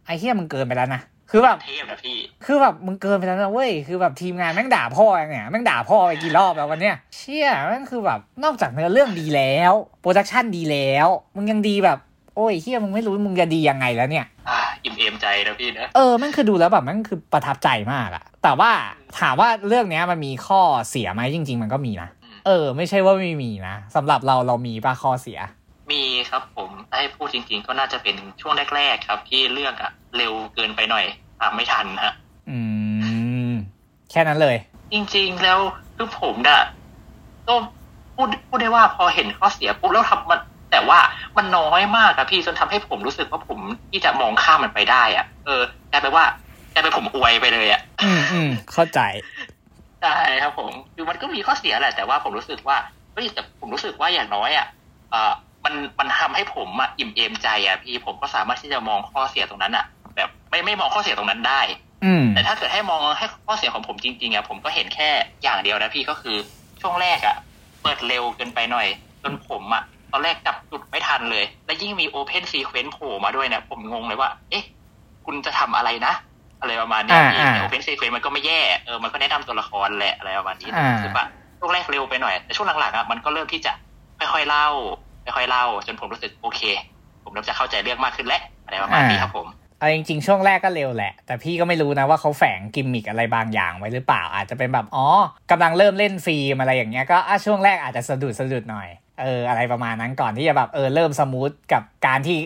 [0.05, 11.99] ไอ้เหี้ยมึงเกินไปแล้วนะคือแบบเทพนะพี่ คือแบบมึงเกินไปแล้วนะเว้ย คือแบบทีมงานแม่งด่าพ่อเนี่ยแม่งด่าพ่อไปกี่รอบแล้ววันเนี้ย เชี่ยแม่งคือแบบนอกจากเนื้อเรื่องดีแล้วโปรดักชันดีแล้ว มึงยังดีแบบ
[12.37, 14.27] โอ้ยเฮียมึงไม่รู้มึงจะดียังไงแล้วเนี่ย
[14.79, 18.71] อ่าอิ่มเอมใจนะพี่นะ เออแม่งคือดูแล้วแบบแม่งคือประทับใจมากอะแต่ว่า
[19.21, 20.61] ถามว่าเรื่องเนี้ยมันมีข้อ
[20.91, 22.09] เสียไหมจริง ๆ มันก็มีนะ
[22.47, 25.39] เออ ไม่ใช่ว่าไม่มีนะสำหรับเราเรามีป่ะข้อเสีย
[25.93, 31.05] มีครับผมถ้าให้พูดจริง ๆ ก็น่าจะเป็นช่วงแรกๆครับ ที่เรื่องอะเร็วเกินไปหน่อย
[31.41, 32.15] ตามไม่ทันฮะ
[32.51, 32.59] อื
[33.51, 33.53] ม
[34.11, 34.57] แค่นั้นเลย
[34.93, 35.59] จริง ๆ แล้ว
[35.97, 36.63] คือผมน่ะ
[37.49, 37.55] ก็
[38.15, 40.99] พูดพูดได้ว่าพอเห็นข้อเสียปุ๊บแล้วทำมัน แต่ว่า
[41.37, 43.59] มันน้อยมากอะพี่จนทำให้ผมรู้สึกว่าผม
[43.91, 46.25] ที่จะมองข้ามมันไปได้อะเออกลายเป็นว่า
[46.73, 49.01] กลายเป็นผมอวยไปเลยอะอืมอืมเข้าใจ
[50.01, 52.77] ใช่ครับผมคือมันก็มีข้อเสียแหละแต่ว่าผมรู้สึกว่า
[53.13, 54.67] เฮ้ยแต่ผมรู้สึกว่าอย่างน้อยอะ
[55.11, 55.33] เออ
[55.65, 59.85] มันมันทำให้ผมอะอิ่มเอมใจอะพี่ผมก็สามารถที่จะมองข้อเสียตรงนั้นอะ
[60.17, 61.61] แบบไม่ไม่มองข้อเสียตรงนั้นได้
[62.05, 65.11] อืมแต่ถ้าเกิดให้มองให้ข้อเสียของผมจริงๆอะผมก็เห็นแค่
[65.43, 66.37] อย่างเดียวนะพี่ก็คือ
[66.81, 67.37] ช่วงแรกอะ
[67.83, 68.87] เปิดเร็วเกินไปหน่อย
[69.23, 74.65] จนผมอะ ตอนแรกจับจุดไม่ทันเลย และยิ่งมี Open Sequence โผล่มาด้วยเนี่ยผมงงเลยว่า เอ๊ะ
[75.27, 76.15] คุณจะทำอะไรนะ
[76.61, 81.27] อะไรประมาณเนี้ยอ่าพี่อ่าแต่ Open Sequence มันก็ไม่แย่เออมันก็แนะนำตัวละครแหละอะไรประมาณนี้อ่ารู้สึกว่า
[81.59, 83.73] ช่วงแรกเร็วไปหน่อย แต่ช่วงหลังๆอะมันก็เริ่มที่จะ
[84.19, 84.69] ค่อยๆเล่า
[85.37, 86.61] ค่อยๆเล่า จนผมรู้สึกโอเค
[87.25, 95.07] ผมเริ่มจะเข้าใจเรื่องมากขึ้นแล้วอะไรประมาณนี้ครับผมเอาจริงๆช่วงแรกก็เร็วแหละ แต่พี่ก็ไม่รู้นะว่าเขาแฝงกิมมิกอะไรบางอย่างไว้หรือเปล่า อาจจะเป็นแบบอ๋อ
[95.51, 98.89] กำลังเริ่มเล่นฟิล์มอะไรอย่างเงี้ยก็อะช่วงแรกอาจจะสะดุดสะดุดหน่อย
[99.21, 102.39] เอออะไรประมาณนั้นก่อนที่จะแบบเออเริ่ม smooth กับการที่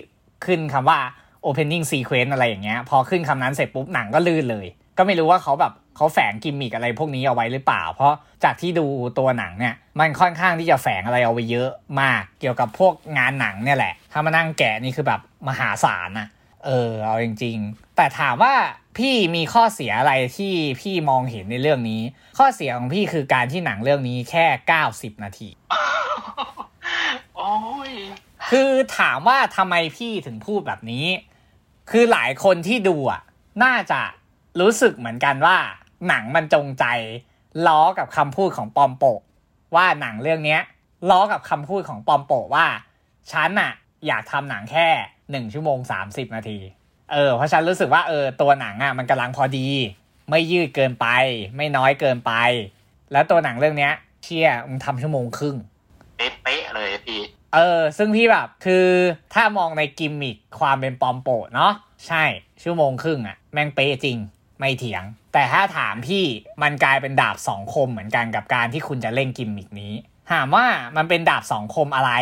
[0.46, 0.98] ขึ้นคำว่า
[1.46, 4.66] opening sequence อะไรอย่างเงี้ย พอขึ้นคำนั้นเสร็จปุ๊บหนังก็ลื่นเลย
[4.98, 8.86] ก็ไม่รู้ว่าเขาแบบเขาแฝงกิมมิกอะไรพวกนี้เอาไว้หรือเปล่า เพราะจากที่ดู
[9.18, 16.28] ตัวหนังเนี่ยมันค่อนข้างที่จะแฝงอะไรเอาไว้เยอะมากเกี่ยวกับพวกงานหนังเนี่ยแหละ ถ้ามานั่งแกะนี่คือแบบมหาศาลนะ
[16.64, 18.54] เออเอาจริง ๆ แต่ถามว่า
[18.98, 22.02] พี่มีข้อเสียอะไรที่พี่มองเห็นในเรื่องนี้
[22.38, 24.46] ข้อเสียของพี่คือการที่หนังเรื่องนี้แค่
[24.84, 25.48] 90 นาที
[27.36, 27.54] โอ้
[27.90, 27.92] ย
[28.50, 31.06] คือถามว่าทำไมพี่ถึงพูดแบบนี้
[31.90, 33.22] คือหลายคนที่ดูอะ
[33.64, 34.00] น่าจะ
[34.60, 35.56] รู้สึกเหมือนกันว่า
[36.08, 36.84] หนังมันจงใจ
[37.66, 39.20] ล้อกับคำพูดของปอมโปะ
[39.74, 40.58] ว่าหนังเรื่องนี้
[41.10, 42.66] ล้อกับคำพูดของปอมโปะว่า
[43.32, 43.72] ฉันน่ะ
[44.06, 44.86] อยากทำหนังแค่
[45.30, 46.58] หนึ่งชั่วโมงสามสิบนาที
[47.12, 49.68] เออ เพราะฉันรู้สึกว่าเออตัวหนังอะมันกำลังพอดี
[50.30, 51.06] ไม่ยืดเกินไป
[51.56, 52.32] ไม่น้อยเกินไป
[53.12, 53.90] แล้วตัวหนังเรื่องนี้
[54.22, 55.56] เชี่ยมึงทำชั่วโมงครึ่ง
[56.42, 57.20] เป๊ะเลยพี่
[57.54, 58.86] เออ ซึ่งพี่แบบคือ
[59.34, 61.72] ถ้ามองในกิมมิคความเป็นปอมโปะเนาะ
[62.06, 62.24] ใช่
[62.62, 64.18] ชั่วโมงครึ่งอะแม่งเป๊ะจริง
[64.58, 66.24] ไม่เถียง แต่ถ้าถามพี่
[66.62, 69.92] มันกลายเป็นดาบสองคมเหมือนกันกับการที่คุณจะเล่นกิมมิคนี้
[70.32, 72.12] ถามว่ามันเป็นดาบสองคมอะไร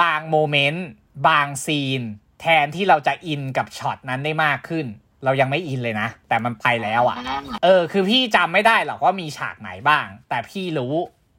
[0.00, 0.86] บาง moment
[1.28, 2.02] บาง scene
[2.40, 4.86] แทนที่เราจะอินกับช็อตนั้นได้มากขึ้น
[5.24, 7.18] เรายังไม่อินเลยนะ แต่มันไปแล้วอะ
[7.64, 10.94] เออ คือพี่จำไม่ได้หรอกว่ามีฉากไหนบ้าง แต่พี่รู้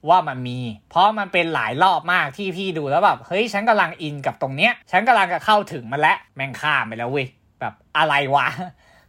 [0.09, 0.59] ว่ามันมี
[0.89, 7.27] เพราะมันเป็นหลายรอบมากที่พี่ดูแล้วแบบเฮ้ยฉันกำลังอินกับตรงเนี้ย ฉันกำลังจะเข้าถึงมันแล้วแม่งข้ามไปแล้วเว้ย
[7.59, 8.47] แบบอะไรวะ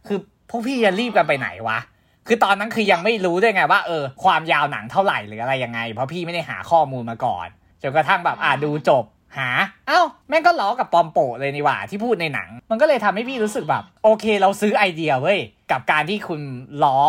[0.07, 1.79] คือพวกพี่จะรีบกันไปไหนวะ
[2.27, 7.47] คือตอนนั้นคือยังไม่รู้ด้วยไงว่าเออความยาวหนังเท่าไหร่หรืออะไรยังไง เพราะพี่ไม่ได้หาข้อมูลมาก่อน
[7.81, 9.03] จนกระทั่งแบบอ่าดูจบ
[9.37, 9.49] หา
[9.87, 15.39] เอ้า แม่งก็ล้อกับปอมโปะเลยนี่หว่าที่พูดในหนัง มันก็เลยทำให้พี่รู้สึกแบบ โอเคเราซื้อไอเดียเว้ย
[15.71, 16.41] กับการที่คุณ
[16.83, 16.99] ล้อ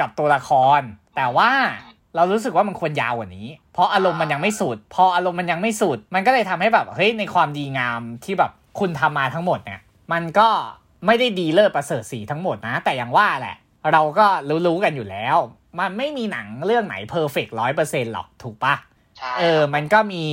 [0.00, 0.80] กับตัวละคร
[1.16, 1.50] แต่ว่า
[2.16, 9.80] เรารู้สึกว่ามันควรยาวกว่านี้ เพราะอารมณ์มันยังไม่สุด พออารมณ์มันยังไม่สุด มันก็เลยทำให้แบบเฮ้ยในความดีงามที่แบบคุณทำมาทั้งหมดเนี่ย
[10.12, 10.48] มันก็
[11.06, 13.56] ไม่ได้ดีเลิศประเสริฐสีทั้งหมดนะ แต่อย่างว่าแหละ
[13.92, 14.26] เราก็
[14.66, 15.36] รู้ๆกันอยู่แล้ว
[15.80, 18.74] มันไม่มีหนังเรื่องไหนเพอร์เฟกร้อยเปอร์เซ็นต์หรอกถูกปะ
[19.18, 20.24] ใช่เออ มันก็มี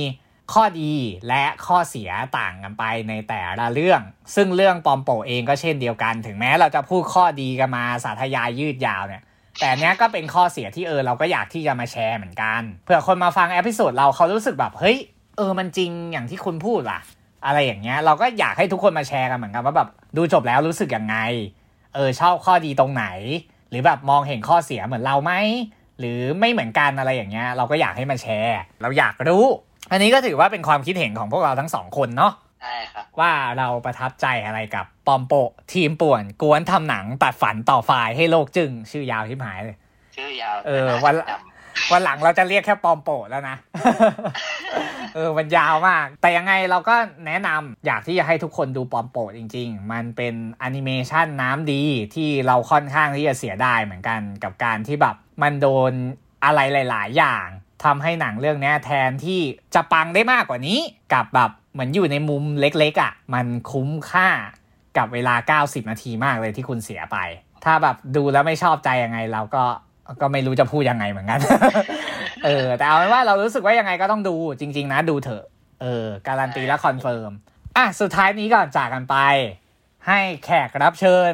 [0.52, 0.92] ข้อดี
[1.28, 4.00] และข้อเสียต่างกันไปในแต่ละเรื่อง
[4.34, 9.22] ซึ่งเรื่องปอมโปะเองก็เช่นเดียวกัน ถึงแม้เราจะพูดข้อดีกันมาสาธยายยืดยาวเนี่ย
[9.60, 14.98] แต่เนี้ยก็เป็นข้อเสียที่เออเราก็อยากที่จะมาแชร์เหมือนกันเผื่อคนมาฟัง episode เราเขารู้สึกแบบเฮ้ย
[15.36, 17.00] เออมันจริงอย่างที่คุณพูดว่ะ
[17.46, 21.16] อะไรอย่างเงี้ยเราก็อยากให้ทุกคนมาแชร์กันเหมือนกันว่าแบบดูจบแล้วรู้สึกยังไง
[21.94, 23.06] เออชอบข้อดีตรงไหน
[23.70, 25.32] หรือแบบมองเห็นข้อเสียเหมือนเราไหม
[25.98, 29.44] หรือไม่เหมือนกันอะไรอย่างเงี้ยเราก็อยากให้มาแชร์ เราอยากรู้
[29.90, 39.76] อันนี้ก็ถือว่าเป็นความคิดเห็นของพวกเราทั้งสองคนเนาะใช่ครับ ว่าเราประทับใจอะไรกับปอมโปะทีมป่วนกวนทำหนังตัดฝันต่อฝ่ายให้โลกจึงชื่อยาวที่หายเลย
[40.16, 41.14] ชื่อยาว เออวัน
[41.92, 43.56] วันหลังเราจะเรียกแค่ปอมโปะแล้วนะ
[45.14, 46.94] เออมันยาวมาก แต่ยังไงเราก็
[47.26, 51.82] แนะนำอยากที่จะให้ทุกคนดูปอมโปะจริง ๆ มันเป็นแอนิเมชันน้ำดี
[52.14, 55.92] ที่เราค่อนข้างที่จะเสียดายเหมือนกันกับการที่แบบมันโดน
[56.44, 57.46] อะไรหลาย ๆ อย่าง
[57.84, 59.40] ทำให้หนังเรื่องเนี้ยแทนที่
[59.74, 60.78] จะปังได้มากกว่านี้
[61.14, 64.28] กับแบบ เหมือนอยู่ในมุมเล็กๆอะ่ะ มันคุ้มค่า
[64.96, 67.16] กับเวลา 90 นาทีมากเลยที่คุณเสียไป
[67.64, 69.64] ถ้าแบบดูแล้วไม่ชอบใจยังไง เราก็
[70.20, 71.40] ก็ไม่รู้จะพูดยังไงเหมือนกัน
[72.44, 75.44] เออ แต่เอาเป็นว่าเรารู้สึกว่ายังไงก็ต้องดูจริง ๆ นะดูเถอะ
[75.82, 77.30] เออ การันตีและ confirm
[77.76, 79.16] อะ สุดท้ายนี้ก่อนจากกันไป
[80.06, 81.32] ให้แขกรับเชิญ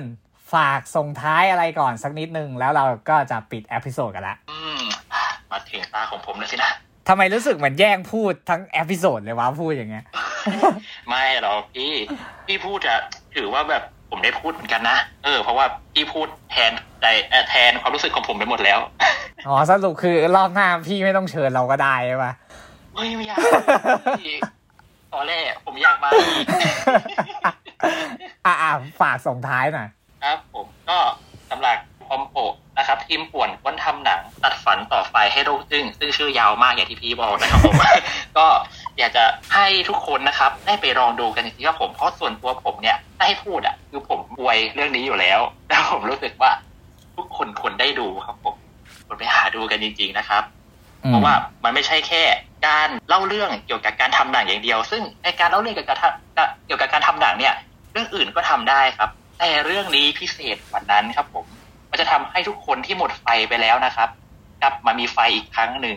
[0.55, 4.82] ฝากส่งท้ายอะไรก่อนสักนิดนึง แล้วเราก็จะปิด episode กันละ อืม
[5.51, 6.72] มาถึงตาของผมแล้วสินะ
[7.09, 10.05] ทำไมรู้สึกเหมือนแย่งพูดทั้ง episode เลยวะพูดอย่างเงี้ย
[11.09, 11.92] ไม่หรอกพี่
[12.46, 13.00] พี่พูดอะ
[13.36, 18.78] ถือว่าแบบผมได้พูดเหมือนกันนะ เออ เพราะว่าพี่พูดแทนใจเอ่อแทนความรู้สึกของผมไปหมดแล้ว
[19.48, 22.32] อ๋อสรุปคือรอบหน้าพี่ไม่ต้องเชิญเราก็ได้ใช่ปะ
[22.94, 23.38] เฮ้ยไม่อยาก
[24.20, 24.30] พี่เอ
[25.12, 26.11] ตอนแรกผมอยากมา
[28.46, 29.88] อ่าฝากส่งท้ายหน่อย
[30.24, 30.98] ครับ ผมก็
[31.50, 31.76] สำหรับ
[32.07, 32.36] คอมโป
[32.79, 37.75] นะครับทีมป่วนค้นทำหนัง ตัดฝันต่อไฟให้โลกจึงซึ่งชื่อยาวมากอย่างที่พี่บอกนะครับผม
[38.39, 38.47] ก็
[38.99, 46.51] อยากจะให้ทุกคนนะครับ ได้ไปลองดูกันจริงๆครับผมเพราะส่วนตัวผมเนี่ยถ้าให้พูดอะ คือผมอวยเรื่องนี้อยู่แล้ว แล้วผมรู้สึกว่า
[47.16, 48.57] ทุกคนควรได้ดูครับผม
[49.07, 50.43] ควรไปหาดูกันจริง ๆนะครับ
[51.09, 52.22] เพราะว่ามันไม่ใช่แค่
[52.66, 55.99] การเล่าเรื่องเกี่ยวกับการทำหนังอย่างเดียว ซึ่งในการเล่าเรื่องเกี่ยวกับ
[56.66, 57.55] เกี่ยวกับการทำหนังเนี่ย
[57.93, 61.47] เรื่องอื่นก็ทำได้ครับ แต่เรื่องนี้พิเศษกว่านั้นครับผม
[61.95, 64.09] มันจะทำให้ทุกคนที่หมดไฟไปแล้วนะครับ
[64.62, 65.97] กลับมามีไฟอีกครั้งหนึ่ง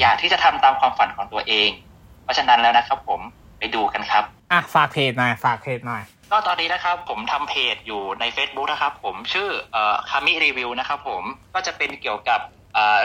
[0.00, 1.70] อยากที่จะทำตามความฝันของตัวเอง
[2.22, 3.20] เพราะฉะนั้นแล้วนะครับ ผม
[3.58, 11.22] ไปดูกันครับอะฝากเพจหน่อยฝากเพจหน่อยก็ตอนนี้นะครับผมทำเพจอยู่ใน Facebook นะครับ ผมชื่อเอ่อคามิรีวิวนะครับ ผม
[11.54, 12.40] ก็จะเป็นเกี่ยวกับ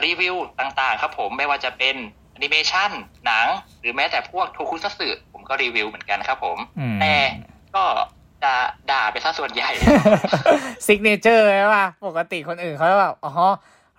[0.05, 1.95] รีวิวต่างๆ ครับ ผมไม่ว่าจะเป็น
[2.31, 2.91] แอนิเมชัน
[3.25, 3.47] หนัง
[3.79, 6.57] หรือแม้แต่พวกโทคุซัสึผมก็รีวิวเหมือนกันครับ ผม
[7.01, 7.15] แต่
[7.75, 7.83] ก็
[8.43, 8.53] จะ
[8.91, 9.69] ด่าไปซะส่วนใหญ่
[10.85, 13.31] signature ใช่ป่ะปกติคนอื่นเขาแบบอ๋อ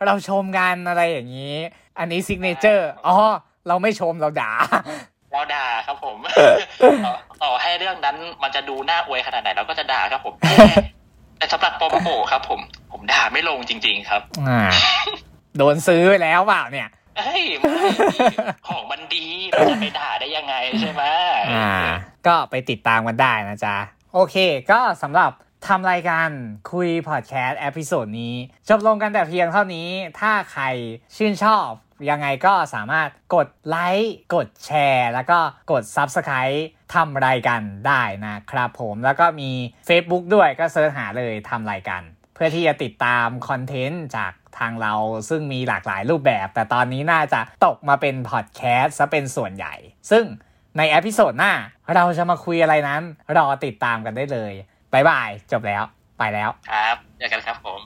[0.07, 1.57] เราชมกันอะไรอย่างนี้
[1.99, 3.15] อันนี้ signature อ๋อ
[3.69, 4.53] เราไม่ชมเราด่า
[5.33, 6.17] เราด่าครับผม
[7.43, 10.35] ต่อให้เรื่องนั้นมันจะดูน่าอวยขนาดไหนเราก็จะด่าครับผม
[11.39, 12.61] แต่สำหรับปอมโปะครับผม
[12.93, 14.61] ผมด่าไม่ลงจริง ๆครับอ่า
[15.57, 16.89] โดนซื้อไปแล้วเปล่าเนี่ย
[17.19, 17.73] เฮ้ยไม่
[18.69, 21.03] ของมันดีเราจะไปด่าได้ยังไงใช่ไหม
[21.53, 21.73] อ่า
[22.27, 23.77] ก็ไปติดตามกันได้นะจ๊ะ
[24.15, 24.37] โอเค
[24.71, 25.31] ก็สำหรับ
[25.67, 26.29] ทำรายการ
[26.73, 28.35] คุยพอดแคสต์ episode นี้
[28.69, 29.89] จบลงกันแต่เพียงเท่านี้
[30.21, 30.65] ถ้าใคร
[31.17, 31.69] ชื่นชอบ
[32.11, 35.39] ยังไงก็สามารถกดไลค์ กดแชร์ แล้วก็
[35.73, 36.59] กด subscribe
[36.95, 39.51] ทำรายการได้นะครับผม แล้วก็มี
[39.89, 42.03] Facebook ด้วยก็ search หาเลยทำรายการ
[42.35, 44.95] เพื่อที่จะติดตาม content จากทางเรา
[45.29, 49.75] ซึ่งมีหลากหลายรูปแบบ แต่ตอนนี้น่าจะตกมาเป็นพอดแคสต์ซะเป็นส่วนใหญ่
[50.11, 50.25] ซึ่ง
[50.79, 51.53] ใน episode หน้า
[51.95, 53.03] เราจะมาคุยอะไรนั้น
[53.37, 54.53] รอติดตามกันได้เลย
[54.93, 55.83] bye bye จบแล้ว
[56.19, 57.81] ไปแล้ว ครับเจอกันครับผม